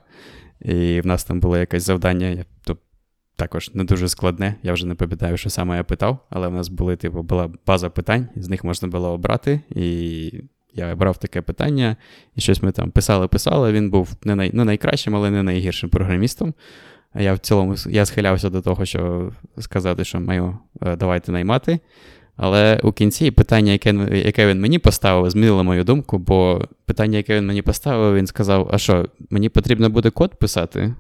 [0.62, 2.78] і в нас там було якесь завдання, то
[3.36, 4.56] також не дуже складне.
[4.64, 7.90] Я вже не пам'ятаю, що саме я питав, але в нас були, типу, була база
[7.90, 9.62] питань, з них можна було обрати.
[9.70, 10.32] І
[10.74, 11.96] я брав таке питання,
[12.36, 13.72] і щось ми там писали-писали.
[13.72, 16.54] Він був не най, ну, найкращим, але не найгіршим програмістом.
[17.20, 21.80] Я в цілому я схилявся до того, що сказати, що маю е, давайте наймати.
[22.36, 23.94] Але у кінці питання, яке
[24.26, 28.70] яке він мені поставив, змінило мою думку, бо питання, яке він мені поставив, він сказав:
[28.74, 30.94] А що, мені потрібно буде код писати?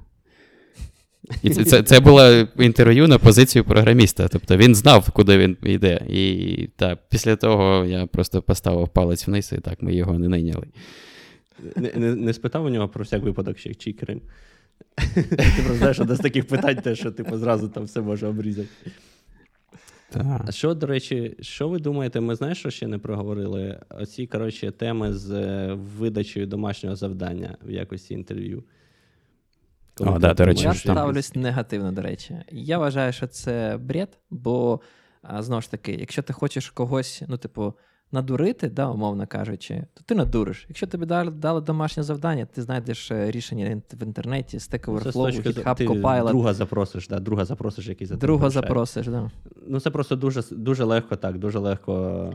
[1.43, 4.28] І це це, це було інтерв'ю на позицію програміста.
[4.28, 6.01] Тобто він знав, куди він йде.
[6.09, 10.68] І так, після того я просто поставив палець вниз, і так ми його не найняли.
[11.76, 14.22] Не не, не спитав у нього про всяк випадок ще чий Крим.
[15.16, 18.68] Ти просто знаєш, одне з таких питань, те, що типу, зразу там все може обрізати.
[20.10, 20.42] Так.
[20.48, 23.82] А що, до речі, що ви думаєте, ми знаєш, що ще не проговорили?
[23.90, 28.64] Оці, коротше, теми з е, видачею домашнього завдання в якості інтерв'ю.
[30.00, 32.36] О, да, до речі, Я там- ставлюсь негативно, до речі.
[32.52, 34.82] Я вважаю, що це бред, бо
[35.22, 37.74] а, знову ж таки, якщо ти хочеш когось, ну, типу,
[38.12, 40.66] надурити, да, умовно кажучи, то ти надуриш.
[40.70, 45.88] Якщо тобі дали, дали домашнє завдання, ти знайдеш е, рішення в інтернеті, Stack Overflow, GitHub,
[45.88, 46.30] Copilot.
[46.30, 49.32] Друга запросиш, да, друга запросиш, який за Друга запросиш, да.
[49.68, 52.34] Ну, це просто дуже, дуже легко так, дуже легко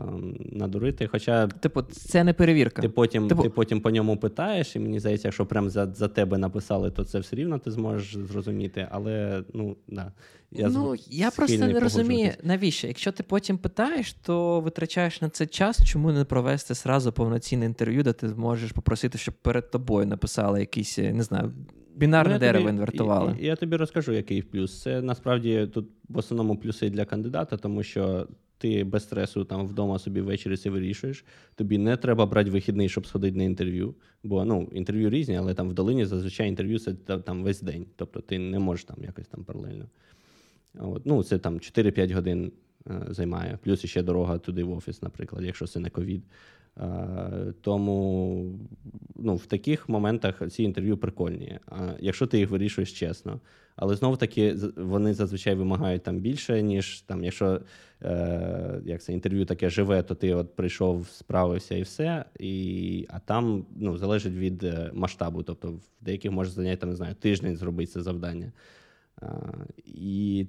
[0.51, 1.07] надурити.
[1.07, 2.81] Хоча Типу, це не перевірка.
[2.81, 6.07] ти потім, Типу- ти потім по ньому питаєш, і мені здається, якщо прям за, за
[6.07, 8.87] тебе написали, то це все рівно ти зможеш зрозуміти.
[8.91, 10.11] Але ну да.
[10.55, 12.87] Я ну, я просто не розумію, навіщо.
[12.87, 18.03] Якщо ти потім питаєш, то витрачаєш на це час, чому не провести сразу повноцінне інтерв'ю,
[18.03, 21.51] де ти зможеш попросити, щоб перед тобою написали якісь, е, не знаю,
[21.95, 23.37] бінарне Ну, дерево тобі- інвертували.
[23.39, 24.81] і Я тобі розкажу, який плюс.
[24.81, 28.27] Це насправді тут в основному плюси для кандидата, тому що
[28.57, 31.25] ти без стресу там вдома собі ввечері це вирішуєш.
[31.55, 33.95] Тобі не треба брати вихідний, щоб сходити на інтерв'ю.
[34.23, 37.85] Бо ну, інтерв'ю різні, але там в долині зазвичай інтерв'ю це там весь день.
[37.95, 39.85] Тобто ти не можеш там якось там паралельно.
[40.79, 42.51] От, ну, це там 4-5 годин
[42.87, 46.23] е, займає, плюс ще дорога туди в офіс, наприклад, якщо це не ковід.
[46.77, 48.59] Е, тому
[49.15, 53.39] ну, в таких моментах ці інтерв'ю прикольні, а якщо ти їх вирішуєш чесно.
[53.75, 57.61] Але знов таки вони зазвичай вимагають там більше, ніж там, якщо
[58.03, 62.25] е, як це інтерв'ю таке живе, то ти от прийшов, справився і все.
[62.39, 65.43] І, а там ну, залежить від е, масштабу.
[65.43, 68.51] Тобто в деяких може зайняти, там, не знаю, тиждень зробити це завдання.
[69.21, 69.27] А,
[69.85, 70.47] і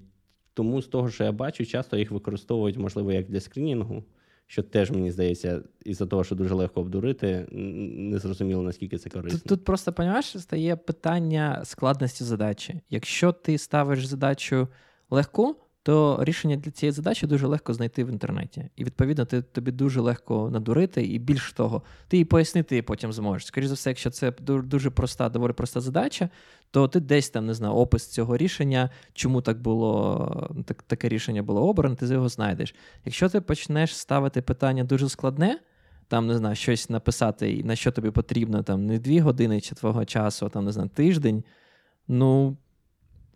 [0.54, 4.04] тому з того, що я бачу, часто їх використовують, можливо, як для скринінгу,
[4.46, 9.38] що теж мені здається, із-за того, що дуже легко обдурити, не зрозуміло, наскільки це корисно.
[9.38, 12.80] Тут, тут просто, понімаєш, стає питання складності задачі.
[12.90, 14.68] Якщо ти ставиш задачу
[15.10, 18.70] легку, то рішення для цієї задачі дуже легко знайти в інтернеті.
[18.76, 23.46] І відповідно ти, тобі дуже легко надурити, і більш того, ти і пояснити потім зможеш.
[23.46, 26.28] Скоріше за все, якщо це дуже проста, доволі проста задача,
[26.70, 31.42] то ти десь там не знаю, опис цього рішення, чому так було, так, таке рішення
[31.42, 32.74] було обране, ти його знайдеш.
[33.04, 35.58] Якщо ти почнеш ставити питання дуже складне,
[36.08, 40.04] там, не знаю, щось написати, на що тобі потрібно, там не дві години чи твого
[40.04, 41.44] часу, а там, не знаю, тиждень.
[42.08, 42.56] Ну,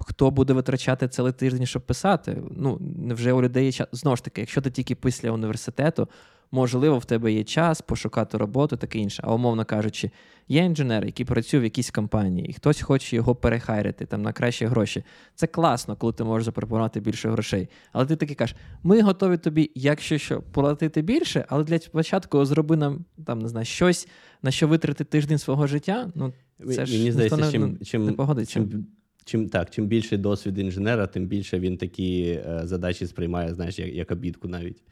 [0.01, 2.43] хто буде витрачати цілий тиждень, щоб писати?
[2.57, 3.89] Ну, невже у людей є час.
[3.93, 6.09] Знову ж таки, якщо ти тільки після університету,
[6.51, 9.23] можливо, в тебе є час пошукати роботу, таке інше.
[9.27, 10.11] А умовно кажучи,
[10.49, 14.67] є інженер, який працює в якійсь компанії, і хтось хоче його перехайрити там на кращі
[14.67, 15.05] гроші.
[15.35, 17.69] Це класно, коли ти можеш запропонувати більше грошей.
[17.93, 22.77] Але ти такий кажеш, ми готові тобі, якщо що, платити більше, але для початку зроби
[22.77, 24.09] нам там не знаю, щось,
[24.43, 26.11] на що витратити тиждень свого життя.
[26.15, 26.33] Ну,
[26.67, 28.53] це ж Мені здається, не- чим, не чим, погодиться.
[28.53, 28.87] чим,
[29.29, 33.95] чим, так, чим більший досвід інженера, тим більше він такі е, задачі сприймає, знаєш, як,
[33.95, 34.83] як обідку навіть.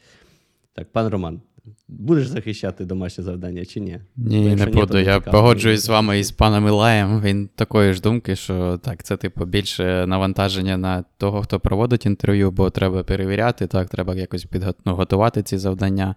[0.75, 1.41] Так, пан Роман,
[1.89, 4.01] будеш захищати домашнє завдання чи ні?
[4.17, 4.87] Ні, якщо не буду.
[4.87, 5.37] то Я цікаво.
[5.37, 7.21] погоджуюсь з вами і з паном Ілаєм.
[7.21, 12.51] Він такої ж думки, що так, це типу більше навантаження на того, хто проводить інтерв'ю,
[12.51, 14.75] бо треба перевіряти, так, треба якось підго...
[14.85, 16.15] ну, ці завдання.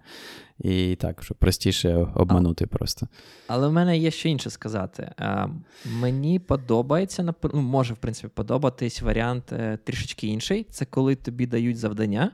[0.59, 3.07] І так, щоб простіше обманути просто.
[3.47, 5.11] Але в мене є ще інше сказати.
[5.19, 5.49] Е,
[5.85, 10.63] Мені подобається, ну, може, в принципі, подобатись варіант е, трішечки інший.
[10.63, 12.31] Це коли тобі дають завдання,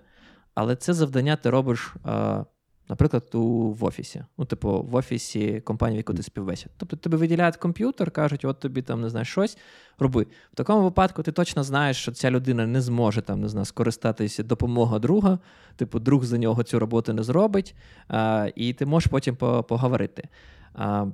[0.53, 2.45] але це завдання ти робиш, е,
[2.89, 4.23] наприклад, у, в офісі.
[4.37, 6.71] Ну, типу, в офісі компанії, в яку ти співбесід.
[6.77, 9.57] Тобто тобі виділяють комп'ютер, кажуть, от тобі там не знаю, щось
[9.99, 10.27] роби.
[10.53, 14.43] В такому випадку ти точно знаєш, що ця людина не зможе там, не знаю, скористатися
[14.43, 15.39] допомогою друга.
[15.75, 17.75] Типу, друг за нього цю роботу не зробить,
[18.11, 20.29] е, і ти можеш потім поговорити.
[20.73, 21.05] А,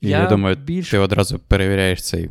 [0.00, 0.90] І я думаю, більш...
[0.90, 2.30] Ти одразу перевіряєш цей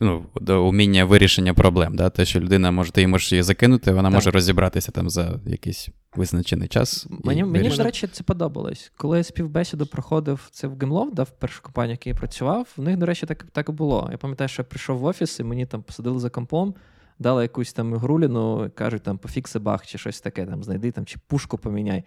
[0.00, 1.96] ну, до уміння вирішення проблем.
[1.96, 2.10] Да?
[2.10, 4.14] Те, що людина може, ти її можеш її закинути, вона так.
[4.14, 7.06] може розібратися там за якийсь визначений час.
[7.24, 8.92] Мені, мені до речі, це подобалось.
[8.96, 12.82] Коли я співбесіду проходив це в Гемлов, да, в першу компанію, якій я працював, в
[12.82, 14.08] них, до речі, так так і було.
[14.12, 16.74] Я пам'ятаю, що я прийшов в офіс, і мені там посадили за компом,
[17.18, 21.18] дали якусь там груліну, кажуть, там пофікси бах чи щось таке, там знайди там, чи
[21.26, 22.04] пушку поміняй.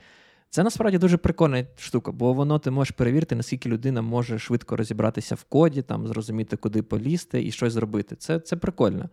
[0.49, 5.35] Це насправді дуже прикольна штука, бо воно ти можеш перевірити, наскільки людина може швидко розібратися
[5.35, 8.15] в коді, там зрозуміти, куди полізти і щось зробити.
[8.15, 9.09] Це це прикольно.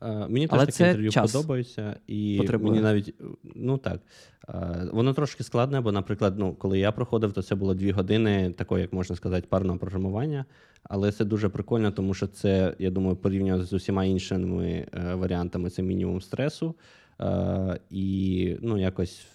[0.00, 2.70] А, мені теж таке інтерв'ю час подобається, і потребує.
[2.70, 3.14] мені навіть
[3.54, 4.00] ну так.
[4.48, 8.50] А, воно трошки складне, бо, наприклад, ну, коли я проходив, то це було дві години
[8.50, 10.44] такого, як можна сказати, парного програмування.
[10.82, 15.70] Але це дуже прикольно, тому що це, я думаю, порівняно з усіма іншими е, варіантами,
[15.70, 16.74] це мінімум стресу.
[17.20, 19.26] Е, і ну, якось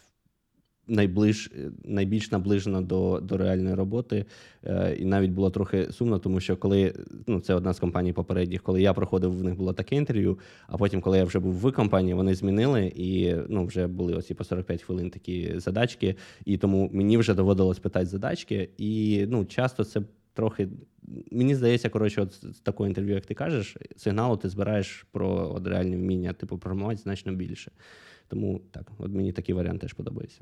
[0.92, 1.52] найближ,
[1.84, 4.26] найбільш наближена до до реальної роботи.
[4.64, 6.94] Е, І навіть було трохи сумно, тому що коли
[7.28, 10.40] ну це одна з компаній попередніх, коли я проходив, в них було таке інтерв'ю.
[10.68, 14.34] А потім, коли я вже був в компанії, вони змінили і ну вже були оці
[14.34, 16.16] по 45 хвилин такі задачки.
[16.46, 18.70] І тому мені вже доводилось питати задачки.
[18.78, 20.02] І ну часто це.
[20.34, 20.70] Трохи
[21.32, 25.68] мені здається, коротше, от з такого інтерв'ю, як ти кажеш, сигналу ти збираєш про от
[25.68, 27.72] реальне вміння, типу, програмувати значно більше.
[28.28, 30.42] Тому так, от мені такий варіант теж подобається.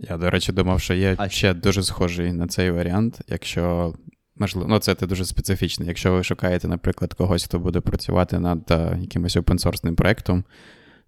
[0.00, 3.94] Я, до речі, думав, що є а ще дуже схожий на цей варіант, якщо.
[4.36, 5.86] Можливо, ну це дуже специфічно.
[5.86, 10.44] Якщо ви шукаєте, наприклад, когось, хто буде працювати над е, якимось опенсорсним проєктом,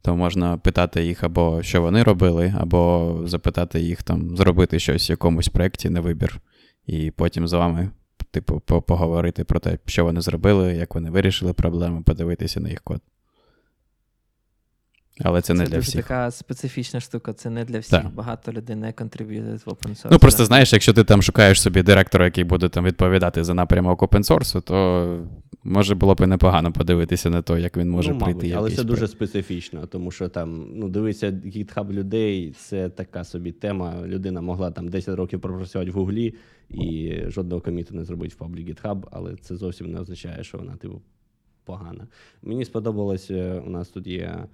[0.02, 5.10] то можна питати їх або що вони робили, або запитати їх там зробити щось в
[5.10, 6.40] якомусь проєкті на вибір,
[6.86, 7.90] і потім з вами,
[8.30, 13.00] типу, поговорити про те, що вони зробили, як вони вирішили проблему, подивитися на їх код.
[15.20, 15.94] Але це, це не для всіх.
[15.94, 18.02] Це така специфічна штука, це не для всіх.
[18.02, 18.14] Так.
[18.14, 20.08] Багато людей не контриб'юють в open source.
[20.10, 24.02] Ну просто знаєш, якщо ти там шукаєш собі директора, який буде там відповідати за напрямок
[24.02, 25.26] open source, то
[25.64, 28.38] може було б і непогано подивитися на те, як він може ну, прийти.
[28.38, 33.52] Мабуть, але це дуже специфічно, тому що там, ну, дивися, GitHub людей це така собі
[33.52, 33.94] тема.
[34.06, 36.34] Людина могла там 10 років пропрацювати в Гуглі
[36.70, 40.76] і жодного коміту не зробити в паблі GitHub, але це зовсім не означає, що вона
[40.76, 41.02] типу
[41.64, 42.06] погана.
[42.42, 44.44] Мені сподобалось, е, у нас тут є.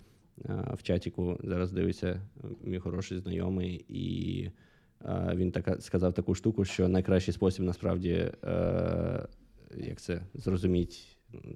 [0.73, 2.21] В чатіку зараз дивиться
[2.65, 4.51] мій хороший знайомий, і
[5.35, 8.11] він така сказав таку штуку, що найкращий спосіб насправді
[8.45, 9.27] е,
[9.77, 10.97] як це зрозуміти,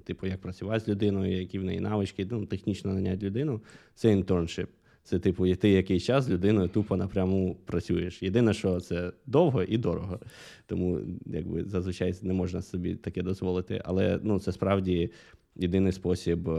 [0.03, 3.61] типу, як працювати з людиною, які в неї навички, ну, технічно наняти людину,
[3.95, 4.69] це інтерншип.
[5.03, 8.23] Це, типу, ти який час з людиною тупо напряму працюєш.
[8.23, 10.19] Єдине, що це довго і дорого.
[10.65, 13.81] Тому якби зазвичай не можна собі таке дозволити.
[13.85, 15.11] Але ну, це справді
[15.55, 16.49] єдиний спосіб.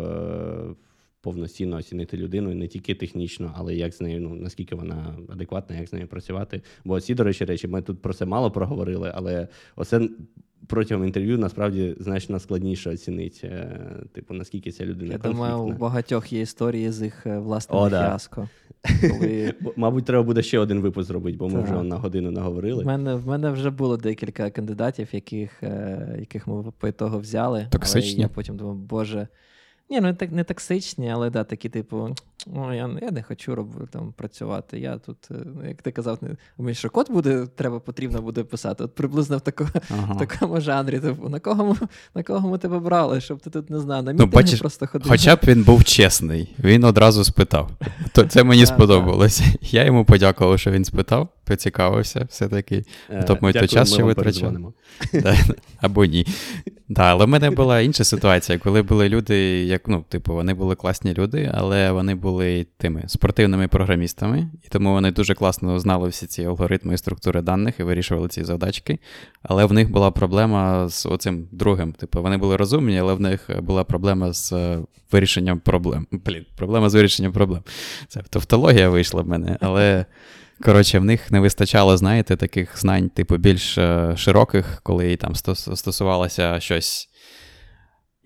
[1.24, 5.88] Повноцінно оцінити людину не тільки технічно, але як з нею, ну наскільки вона адекватна, як
[5.88, 6.62] з нею працювати.
[6.84, 10.08] Бо ці, до речі, речі, ми тут про це мало проговорили, але оце.
[10.66, 13.80] Протягом інтерв'ю насправді значно складніше оцінити, е,
[14.12, 15.12] типу, наскільки ця людина.
[15.12, 15.50] Я конфліктна.
[15.50, 18.48] думаю, у багатьох є історії з їх е, власним фіаско.
[19.00, 19.54] Коли...
[19.76, 21.64] Мабуть, треба буде ще один випуск зробити, бо ми так.
[21.64, 22.84] вже на годину наговорили.
[22.84, 27.66] В мене в мене вже було декілька кандидатів, яких е, яких ми по того взяли.
[27.70, 28.14] Токсичні.
[28.14, 29.28] Але я потім думав, боже.
[29.90, 32.14] Ні, ну не токсичні, але да, такі, типу,
[32.46, 34.78] о, я я не хочу робити, там, працювати.
[34.78, 36.18] Я тут, е, ну, як ти казав,
[36.58, 38.84] не що код буде, треба потрібно буде писати.
[38.84, 40.14] От приблизно в такому ага.
[40.14, 41.00] в такому жанрі.
[41.00, 41.76] Типу, на кого ми,
[42.14, 45.08] на кого ми тебе брали, щоб ти тут не знав, на ну, бачиш, просто ходив.
[45.08, 47.70] Хоча б він був чесний, він одразу спитав.
[48.12, 49.42] То Це мені сподобалось.
[49.60, 52.84] Я йому подякував, що він спитав, поцікавився, все-таки.
[53.08, 54.60] Тобто ми той час ще витрачали.
[55.80, 56.26] Або ні.
[56.88, 60.74] Так, але в мене була інша ситуація, коли були люди, як ну, типу, вони були
[60.74, 62.33] класні люди, але вони були
[62.76, 67.80] тими спортивними програмістами, і тому вони дуже класно знали всі ці алгоритми і структури даних
[67.80, 68.98] і вирішували ці задачки.
[69.42, 71.92] Але в них була проблема з оцим другим.
[71.92, 74.78] Типу, вони були розумні, але в них була проблема з е,
[75.12, 76.06] вирішенням проблем.
[76.10, 77.62] Блін, проблема з вирішенням проблем.
[78.08, 80.06] Це тавтологія вийшла в мене, але.
[80.62, 85.34] Коротше, в них не вистачало, знаєте, таких знань, типу, більш е, широких, коли там
[85.74, 87.08] стосувалося щось.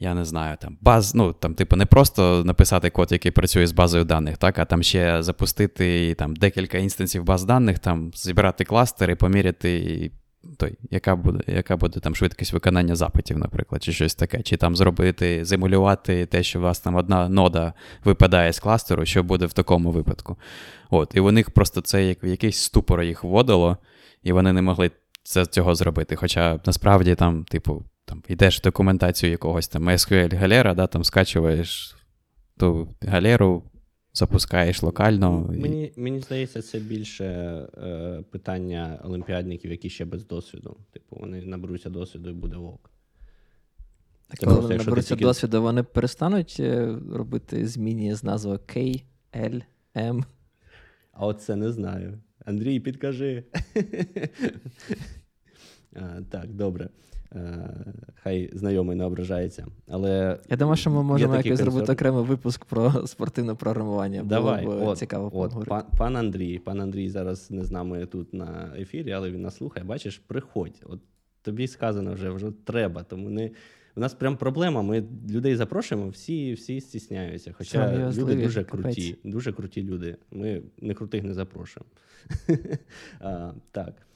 [0.01, 3.73] Я не знаю, там баз, ну там, типу, не просто написати код, який працює з
[3.73, 9.17] базою даних, так, а там ще запустити там декілька інстансів баз даних, там зібрати кластери,
[9.17, 10.11] поміряти
[10.57, 14.77] той, яка буде яка буде там швидкість виконання запитів, наприклад, чи щось таке, чи там
[14.77, 17.73] зробити, зимулювати те, що у вас там одна нода
[18.05, 20.37] випадає з кластеру, що буде в такому випадку.
[20.91, 23.77] От, І у них просто це як якийсь ступор їх вводило,
[24.23, 24.91] і вони не могли
[25.23, 26.17] це, цього зробити.
[26.17, 31.97] Хоча насправді там, типу, там йдеш в документацію якогось там SQL галера, да, там скачуєш
[32.57, 33.63] ту галеру,
[34.15, 35.51] запускаєш локально.
[35.55, 35.59] І...
[35.59, 40.77] Мені мені здається, це більше е, питання олімпіадників, які ще без досвіду.
[40.93, 42.91] Типу, вони наберуться досвіду і буде вок.
[44.29, 45.25] А коли вони наберуться тільки...
[45.25, 49.03] досвіду, вони перестануть е, робити зміни з назвою K,
[49.35, 49.63] L,
[49.97, 50.25] M.
[51.13, 52.19] А от це не знаю.
[52.45, 53.45] Андрій, підкажи.
[55.97, 56.89] а, Так, добре.
[57.35, 57.71] Е,
[58.15, 59.67] хай знайомий не ображається.
[59.89, 64.23] Але Я думаю, що ми можемо якось зробити окремий випуск про спортивне програмування.
[64.23, 66.59] Давай, Було б от, цікаво от, пан, пан Андрій.
[66.59, 69.87] Пан Андрій зараз не з нами тут на ефірі, але він нас слухає.
[69.87, 70.83] Бачиш, приходь.
[70.87, 71.01] От
[71.43, 73.03] тобі сказано вже, вже треба.
[73.03, 73.51] Тому не.
[73.97, 74.83] У нас прям проблема.
[74.83, 77.55] Ми людей запрошуємо, всі всі стісняються.
[77.59, 80.17] Хоча люди дуже круті, дуже круті люди.
[80.31, 81.91] Ми не крутих не запрошуємо.
[83.21, 84.08] а, Так.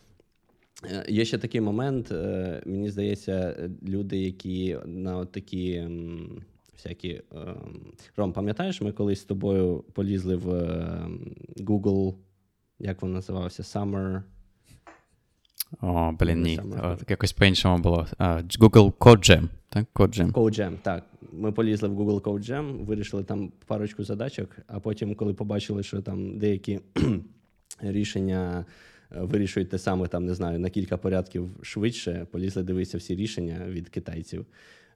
[0.84, 3.56] Е, є ще такий момент, е, мені здається,
[3.88, 5.88] люди, які на такі
[6.72, 7.22] всякі.
[7.32, 10.48] Ем, Ром, пам'ятаєш, ми колись з тобою полізли в
[11.56, 12.14] Google,
[12.78, 13.62] як він називався?
[13.62, 14.22] Summer.
[15.80, 16.60] О, блін, ні.
[16.82, 18.06] О, якось по-іншому було.
[18.20, 19.86] Google CodeGem, так?
[19.94, 20.32] CodeGem.
[20.32, 21.04] CodeGem, так.
[21.32, 26.38] Ми полізли в Google CodeGem, вирішили там парочку задачок, а потім, коли побачили, що там
[26.38, 26.80] деякі
[27.80, 28.64] рішення
[29.16, 33.88] вирішують те саме, там не знаю, на кілька порядків швидше, полізли дивитися всі рішення від
[33.88, 34.46] китайців.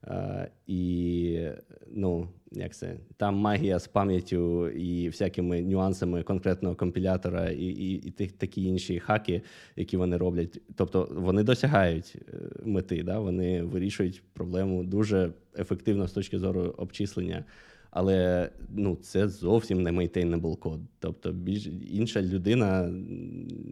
[0.06, 1.48] Uh, і
[1.90, 8.10] ну, як це, там магія з пам'яттю і всякими нюансами конкретного компілятора, і і, і
[8.10, 9.42] тих, такі інші хаки,
[9.76, 10.60] які вони роблять.
[10.74, 13.18] Тобто вони досягають е, мети, да?
[13.18, 17.44] вони вирішують проблему дуже ефективно з точки зору обчислення.
[17.90, 20.80] Але ну, це зовсім не maintainable код.
[20.98, 22.90] Тобто, більш інша людина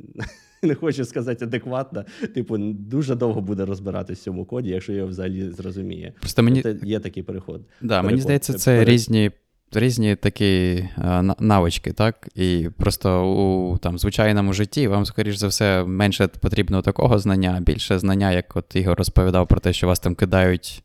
[0.62, 2.04] не хочу сказати адекватна,
[2.34, 6.12] типу, дуже довго буде розбиратися в цьому коді, якщо його взагалі зрозуміє.
[6.20, 6.62] Просто мені...
[6.62, 7.60] Тобто є такий переход.
[7.80, 8.10] Да, переход.
[8.10, 8.88] Мені здається, це Перед...
[8.88, 9.30] різні.
[9.76, 12.28] Різні такі а, навички, так?
[12.34, 17.98] І просто у там, звичайному житті вам, скоріш за все, менше потрібно такого знання, більше
[17.98, 20.82] знання, як от Ігор розповідав про те, що вас там кидають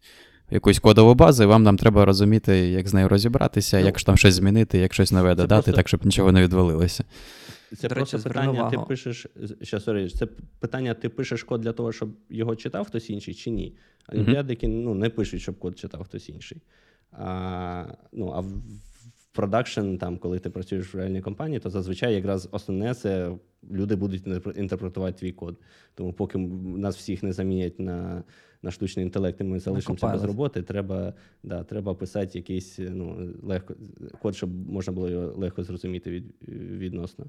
[0.51, 4.17] якусь кодову базу, і вам там треба розуміти, як з нею розібратися, ну, як там
[4.17, 5.71] щось змінити, як щось нове додати, просто...
[5.71, 7.03] так, щоб нічого не відвалилося.
[7.77, 9.27] Це До просто речі, питання, ти пишеш.
[9.61, 10.25] Що, sorry, це
[10.59, 13.77] питання, ти пишеш код для того, щоб його читав хтось інший, чи ні?
[14.13, 14.83] Олімпіадики mm-hmm.
[14.83, 16.61] ну, не пишуть, щоб код читав хтось інший.
[17.11, 18.51] А ну, а в
[19.31, 23.35] продакшн, там, коли ти працюєш в реальній компанії, то зазвичай якраз основне це
[23.71, 25.59] люди будуть інтерпретувати твій код.
[25.95, 28.23] Тому поки нас всіх не замінять на
[28.61, 31.13] на штучний інтелект, і ми залишимося без роботи, треба
[31.43, 33.73] да, треба писати якийсь ну, легко
[34.21, 37.25] код, щоб можна було його легко зрозуміти від, відносно.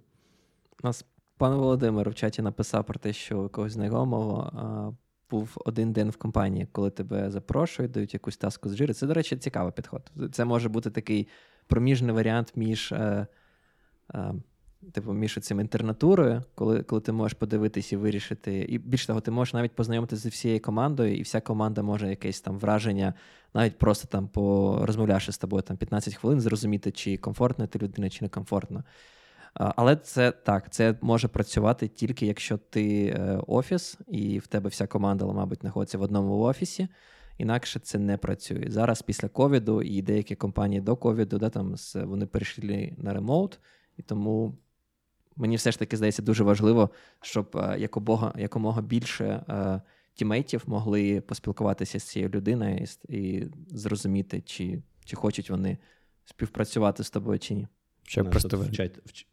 [0.83, 4.93] Нас пан Володимир в чаті написав про те, що у когось знайомого а,
[5.31, 8.95] був один день в компанії, коли тебе запрошують, дають якусь таску з жири.
[8.95, 10.13] Це, до речі, цікавий підход.
[10.33, 11.29] Це може бути такий
[11.71, 12.93] проміжний варіант між.
[12.93, 13.27] Е,
[14.15, 14.35] е,
[14.93, 18.59] Типу, між цим інтернатурою, коли коли ти можеш подивитись і вирішити.
[18.59, 22.41] І більш того, ти можеш навіть познайомитися з всією командою, і вся команда може якесь
[22.41, 23.15] там враження,
[23.55, 28.25] навіть просто там порозмовлявши з тобою там 15 хвилин, зрозуміти, чи комфортно ти людина, чи
[28.25, 28.85] не комфортно.
[29.55, 34.87] Але це так, це може працювати тільки якщо ти е, офіс, і в тебе вся
[34.87, 36.89] команда, мабуть, знаходиться в одному офісі.
[37.41, 38.65] Інакше це не працює.
[38.69, 43.61] Зараз після ковіду і деякі компанії до ковіду, да, там вони перейшли на ремоут,
[43.97, 44.59] і тому
[45.37, 49.81] мені все ж таки здається дуже важливо, щоб е, якомога, якомога більше е,
[50.15, 55.79] тімейтів могли поспілкуватися з цією людиною і, і зрозуміти, чи, чи хочуть вони
[56.25, 57.69] співпрацювати з тобою чи ні.
[58.03, 58.99] Щоб просто вчать.
[59.07, 59.27] Вч...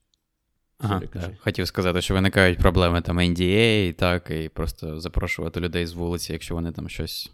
[0.78, 1.32] Ага, так.
[1.39, 6.55] Хотів сказати, що виникають проблеми там NDA, так, і просто запрошувати людей з вулиці, якщо
[6.55, 7.32] вони там щось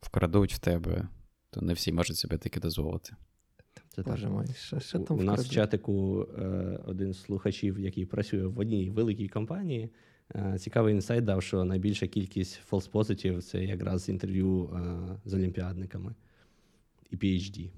[0.00, 1.08] вкрадуть в тебе,
[1.50, 3.16] то не всі можуть собі таке дозволити.
[3.88, 6.44] Це Боже мой, що, що там У нас в чатику е,
[6.86, 9.90] один з слухачів, який працює в одній великій компанії,
[10.34, 16.14] е, цікавий інсайт дав, що найбільша кількість false positive– це якраз інтерв'ю е, з олімпіадниками
[17.10, 17.70] і PhD.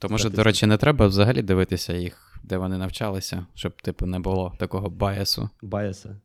[0.00, 4.18] То, може, до речі, не треба взагалі дивитися їх, де вони навчалися, щоб, типу, не
[4.18, 5.50] було такого баясу.
[5.62, 6.16] Баяса.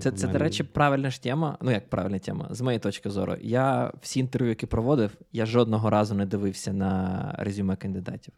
[0.00, 1.58] Це, це, до речі, правильна ж тема.
[1.60, 3.36] Ну, як правильна тема, з моєї точки зору.
[3.40, 8.34] Я всі інтерв'ю, які проводив, я жодного разу не дивився на резюме кандидатів.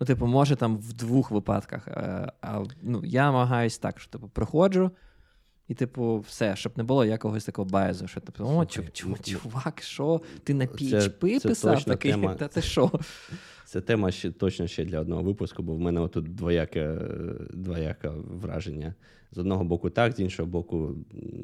[0.00, 1.88] Ну, типу, може, там в двох випадках.
[1.88, 4.90] Е, а ну, я намагаюсь так, що типу, приходжу,
[5.68, 9.82] і, типу, все, щоб не було якогось такого байзу, що типу, о, чув, чув, чувак,
[9.82, 12.34] що ти на PHP це, писав це такий, тема.
[12.34, 12.90] та ти що?
[13.74, 16.98] Це тема ще точно ще для одного випуску, бо в мене отут двояке
[17.50, 18.10] двояке
[18.40, 18.94] враження.
[19.32, 20.94] З одного боку, так, з іншого боку,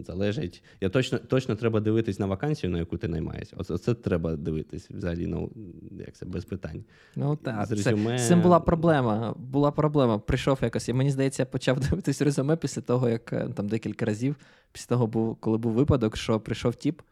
[0.06, 0.62] залежить.
[0.80, 3.56] Я точно точно треба дивитись на вакансію, на яку ти наймаєшся.
[3.58, 5.50] Оце, оце треба дивитись взагалі, ну
[5.90, 6.84] як це без питань.
[7.16, 8.18] Ну так, з резюме...
[8.18, 9.34] це, цим була проблема.
[9.38, 10.18] Була проблема.
[10.18, 10.88] Прийшов якось.
[10.88, 14.36] І мені здається, я почав дивитись резюме після того, як е, там декілька разів,
[14.72, 17.02] після того був, коли був випадок, що прийшов тіп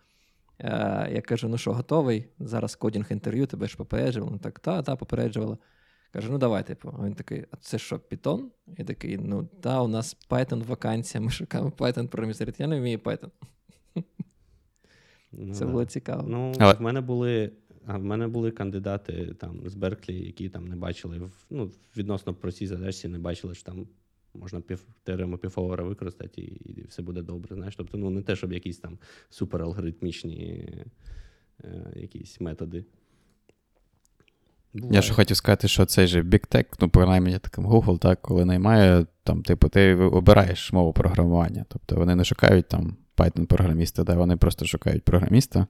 [0.61, 2.25] Е, Я кажу: ну що, готовий?
[2.39, 4.33] Зараз кодінг інтерв'ю, тебе ж попереджували.
[4.33, 5.59] Ну так, та, та, попереджувала.
[6.13, 6.95] Кажу, ну давай, типу.
[7.01, 8.43] А він такий, а це що, Python?
[8.79, 12.47] І такий, ну та, у нас Python вакансія, ми шукаємо Python програміста.
[12.59, 13.31] Я не вмію Python.
[15.33, 15.71] Ну, Це да.
[15.71, 16.25] було цікаво.
[16.29, 17.53] Ну, Але- в мене були.
[17.87, 22.35] А в мене були кандидати там з Берклі, які там не бачили в- ну, відносно
[22.35, 23.87] простій задачці, не бачили, що там
[24.35, 27.55] можна пів теорему півовера використати, і, і все буде добре.
[27.55, 28.99] Знаєш, тобто, ну не те, щоб якісь там
[29.31, 30.69] супералгоритмічні
[31.65, 32.85] е, якісь методи.
[34.75, 35.03] Я Буває.
[35.03, 39.07] ще хотів сказати, що цей же Big Tech, ну, принаймні таким Google, так, коли наймає,
[39.25, 41.65] там, типу, ти обираєш мову програмування.
[41.69, 45.67] Тобто вони не шукають там Python-програміста, да, вони просто шукають програміста,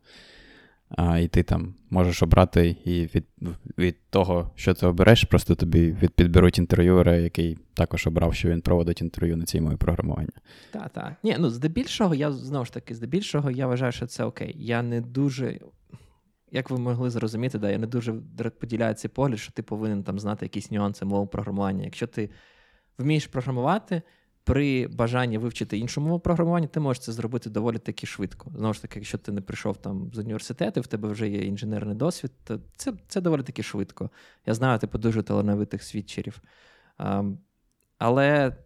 [0.90, 3.24] а, і ти там можеш обрати і від,
[3.78, 8.60] від того, що ти обереш, просто тобі від, підберуть інтерв'юера, який також обрав, що він
[8.60, 10.32] проводить інтерв'ю на цій мові програмування.
[10.70, 11.12] Так, так.
[11.23, 14.55] Ні, ну здебільшого, я знову ж таки, здебільшого, я вважаю, що це окей.
[14.59, 15.59] Я не дуже.
[16.51, 18.12] Як ви могли зрозуміти, да, я не дуже
[18.60, 21.85] поділяю цей погляд, що ти повинен там знати якісь нюанси мови програмування.
[21.85, 22.31] Якщо ти
[22.98, 24.02] вмієш програмувати,
[24.49, 28.51] при бажанні вивчити іншу мову програмування, ти можеш це зробити доволі таки швидко.
[28.57, 31.95] Знову ж таки, якщо ти не прийшов там з університету, в тебе вже є інженерний
[31.95, 34.11] досвід, то це, це доволі таки швидко.
[34.47, 36.43] Я знаю, типу, дуже талановитих свідчерів.
[36.99, 37.25] А,
[37.99, 38.57] але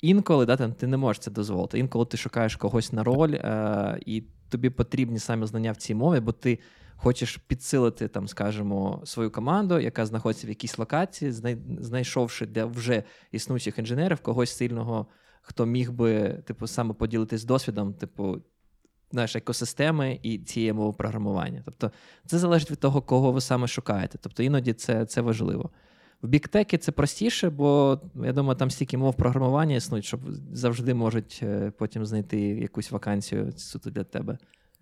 [0.00, 1.78] інколи да, ти не можеш це дозволити.
[1.78, 6.20] Інколи ти шукаєш когось на роль, е, і тобі потрібні саме знання в цій мові,
[6.20, 6.58] бо ти
[7.02, 11.32] хочеш підсилити, там, скажімо, свою команду, яка знаходиться в якійсь локації,
[11.80, 13.02] знайшовши для вже
[13.32, 15.06] існуючих інженерів когось сильного,
[15.42, 18.38] хто міг би, типу, саме поділитись досвідом, типу.
[19.14, 21.62] Знаєш, екосистеми і цієї мови програмування.
[21.64, 21.92] Тобто
[22.26, 24.18] це залежить від того, кого ви саме шукаєте.
[24.20, 25.70] Тобто іноді це це важливо.
[26.22, 30.20] В біктекі це простіше, бо я думаю, там стільки мов програмування існують, щоб
[30.52, 34.38] завжди можуть е, потім знайти якусь вакансію суто для тебе.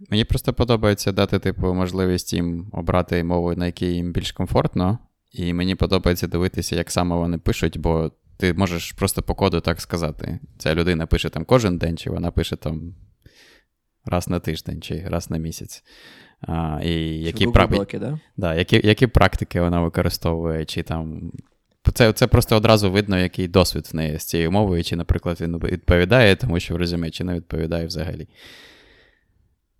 [0.08, 4.98] Мені просто подобається дати, типу, можливість їм обрати мову, на якій їм більш комфортно,
[5.32, 9.80] і мені подобається дивитися, як саме вони пишуть, бо ти можеш просто по коду так
[9.80, 10.38] сказати.
[10.58, 12.94] Ця людина пише там кожен день, чи вона пише там
[14.04, 15.84] раз на тиждень, чи раз на місяць.
[16.40, 17.70] А, і які, прак...
[17.70, 18.18] Доки, да?
[18.36, 21.32] да, які, які практики вона використовує, чи там.
[21.94, 25.58] Це, це просто одразу видно, який досвід в неї з цією мовою, чи, наприклад, він
[25.58, 28.28] відповідає, тому що в резюме, чи не відповідає взагалі.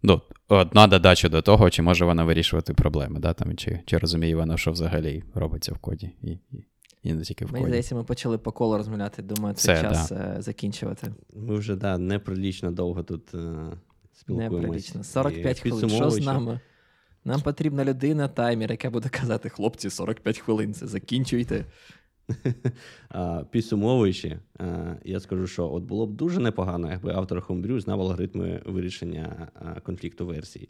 [0.02, 4.36] Ну, одна додача до того, чи може вона вирішувати проблеми, да, там, чи, чи розуміє
[4.36, 6.64] вона, що взагалі робиться в коді, і, і,
[7.02, 7.70] і не тільки в Мені коді.
[7.70, 9.22] здається, ми почали по колу розмовляти.
[9.22, 11.14] Думаю, це Все, час е, закінчувати.
[11.35, 13.55] Ми вже да, неприлічно довго тут е,
[14.12, 14.62] спілкуємось.
[14.62, 15.05] Неприлічно.
[15.05, 15.90] 45 хвилин.
[15.90, 16.60] Що з нами?
[17.24, 21.64] Нам потрібна людина, таймер, яка буде казати: хлопці, 45 хвилин, це закінчуйте.
[23.51, 28.62] Підсумовуючи, е, я скажу, що от було б дуже непогано, якби автор Homebrew знав алгоритми
[28.66, 30.69] вирішення е, конфлікту версій.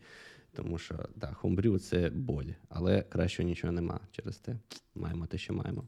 [0.52, 4.00] Тому що да, Homebrew— це боль, але краще нічого нема.
[4.10, 4.56] Через те
[4.94, 5.84] маємо те, що маємо.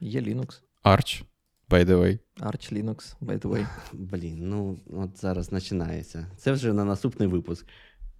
[0.00, 0.60] Є Linux.
[0.84, 1.22] Arch,
[1.70, 2.18] by the way.
[2.40, 3.66] Arch Linux, by the way.
[3.92, 6.26] Блін, ну от зараз починається.
[6.36, 7.66] Це вже на наступний випуск.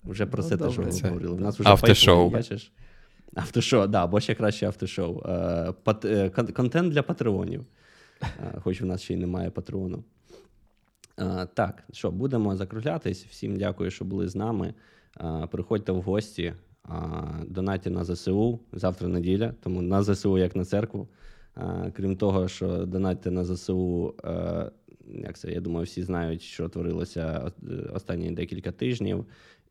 [0.05, 1.37] Вже про Ну, це те, що ми говорили.
[1.37, 2.31] У нас вже автошоу.
[2.31, 2.73] бачиш?
[3.35, 5.23] Автошоу, да, або ще краще автошоу.
[5.27, 7.67] Е, пат, е, контент для патреонів.
[8.23, 10.05] Е, хоч в нас ще й немає патреону.
[11.55, 13.25] Так, що, будемо закруглятись.
[13.25, 14.75] Всім дякую, що були з нами.
[15.51, 16.55] Приходьте в гості, е,
[17.47, 18.61] донатьте на ЗСУ.
[18.73, 21.09] Завтра неділя, тому на ЗСУ як на церкву.
[21.93, 24.15] Крім того, що донатьте на ЗСУ,
[25.07, 27.53] як це, я думаю, всі знають, що творилося
[27.95, 29.25] останні декілька тижнів.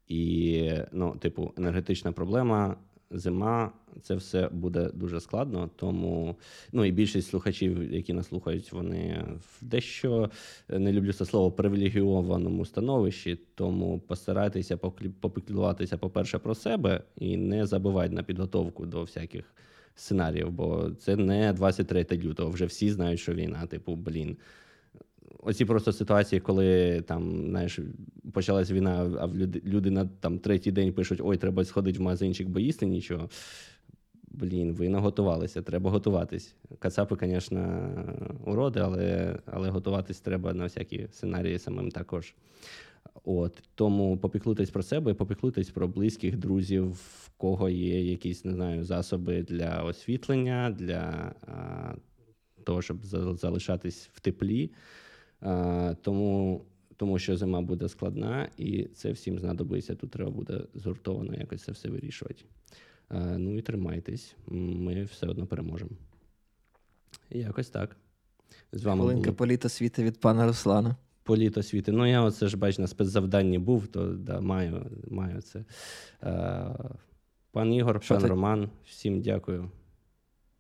[0.07, 2.75] І, ну, типу, енергетична проблема,
[3.11, 3.71] зима,
[4.01, 5.69] це все буде дуже складно.
[5.75, 6.35] Тому,
[6.71, 10.31] ну і більшість слухачів, які нас слухають, вони в дещо
[10.69, 13.39] не люблю це слово привілегіованому становищі.
[13.55, 14.77] Тому постарайтеся
[15.19, 19.45] попіклуватися, по-перше, про себе і не забивайте на підготовку до всяких
[19.95, 22.49] сценаріїв, бо це не 23 лютого.
[22.49, 24.37] Вже всі знають, що війна, типу, блін.
[25.39, 27.79] Оці просто ситуації, коли там, знаєш,
[28.33, 29.27] почалась війна, а
[29.65, 33.29] люди, на там третій день пишуть: ой, треба сходити в магазинчик, бо їсти нічого.
[34.27, 36.55] Блін, ви не готувалися, треба готуватись.
[36.79, 37.89] Кацапи, звісно,
[38.45, 42.33] уроди, але, але готуватись треба на всякі сценарії самим також.
[43.23, 48.83] От тому попіклуйтесь про себе, попіклуйтесь про близьких друзів, в кого є якісь не знаю,
[48.83, 51.93] засоби для освітлення, для а,
[52.63, 53.05] того, щоб
[53.37, 54.71] залишатись в теплі.
[55.41, 56.65] А, тому,
[56.97, 59.95] тому що зима буде складна, і це всім знадобиться.
[59.95, 62.43] Тут треба буде згуртовано якось це все вирішувати.
[63.37, 65.91] Ну і тримайтесь, ми все одно переможемо.
[67.29, 67.95] Якось так.
[68.71, 70.95] З вами Хвилинка світу від пана Руслана.
[71.23, 71.91] Політ освіти.
[71.91, 75.65] Ну, я оце ж бач, на спецзавданні був, то да, маю, маю це.
[77.51, 79.71] Пан Ігор, Що пан ти- Роман, всім дякую.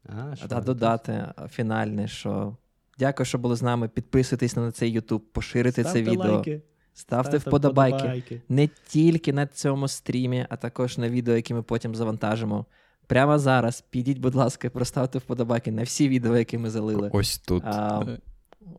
[0.03, 0.47] А, що?
[0.47, 2.57] Та додати фінальне, що
[2.99, 3.87] дякую, що були з нами.
[3.87, 6.61] Підписуйтесь на цей YouTube, поширюйте це відео, лайки,
[6.93, 8.41] ставте вподобайки.
[8.49, 12.65] Не тільки на цьому стрімі, а також на відео, які ми потім завантажимо.
[13.07, 17.09] Прямо зараз підіть, будь ласка, проставте вподобайки на всі відео, які ми залили.
[17.13, 17.63] Ось тут.
[17.65, 18.05] А,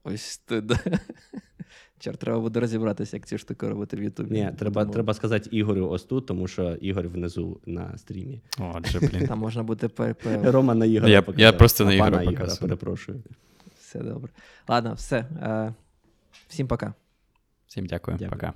[0.04, 0.72] ось тут.
[2.00, 4.34] Чорт, треба буде розібратися, як цю штуку робити в Ютубі.
[4.34, 8.40] Ні, треба, Тому треба сказати Ігорю ось тут, тому що Ігор внизу на стрімі.
[8.74, 9.26] Отже, блін.
[9.26, 9.88] Там можна буде
[10.42, 11.12] Рома на Ігора.
[11.12, 12.60] Я- я просто на а Ігора показую.
[12.60, 13.22] перепрошую.
[13.88, 14.32] Все добре.
[14.68, 15.16] Ладно, все.
[15.18, 15.74] Е,
[16.48, 16.94] Всім пока.
[17.66, 18.16] Всім дякую.
[18.16, 18.40] Дякую.
[18.40, 18.54] Пока.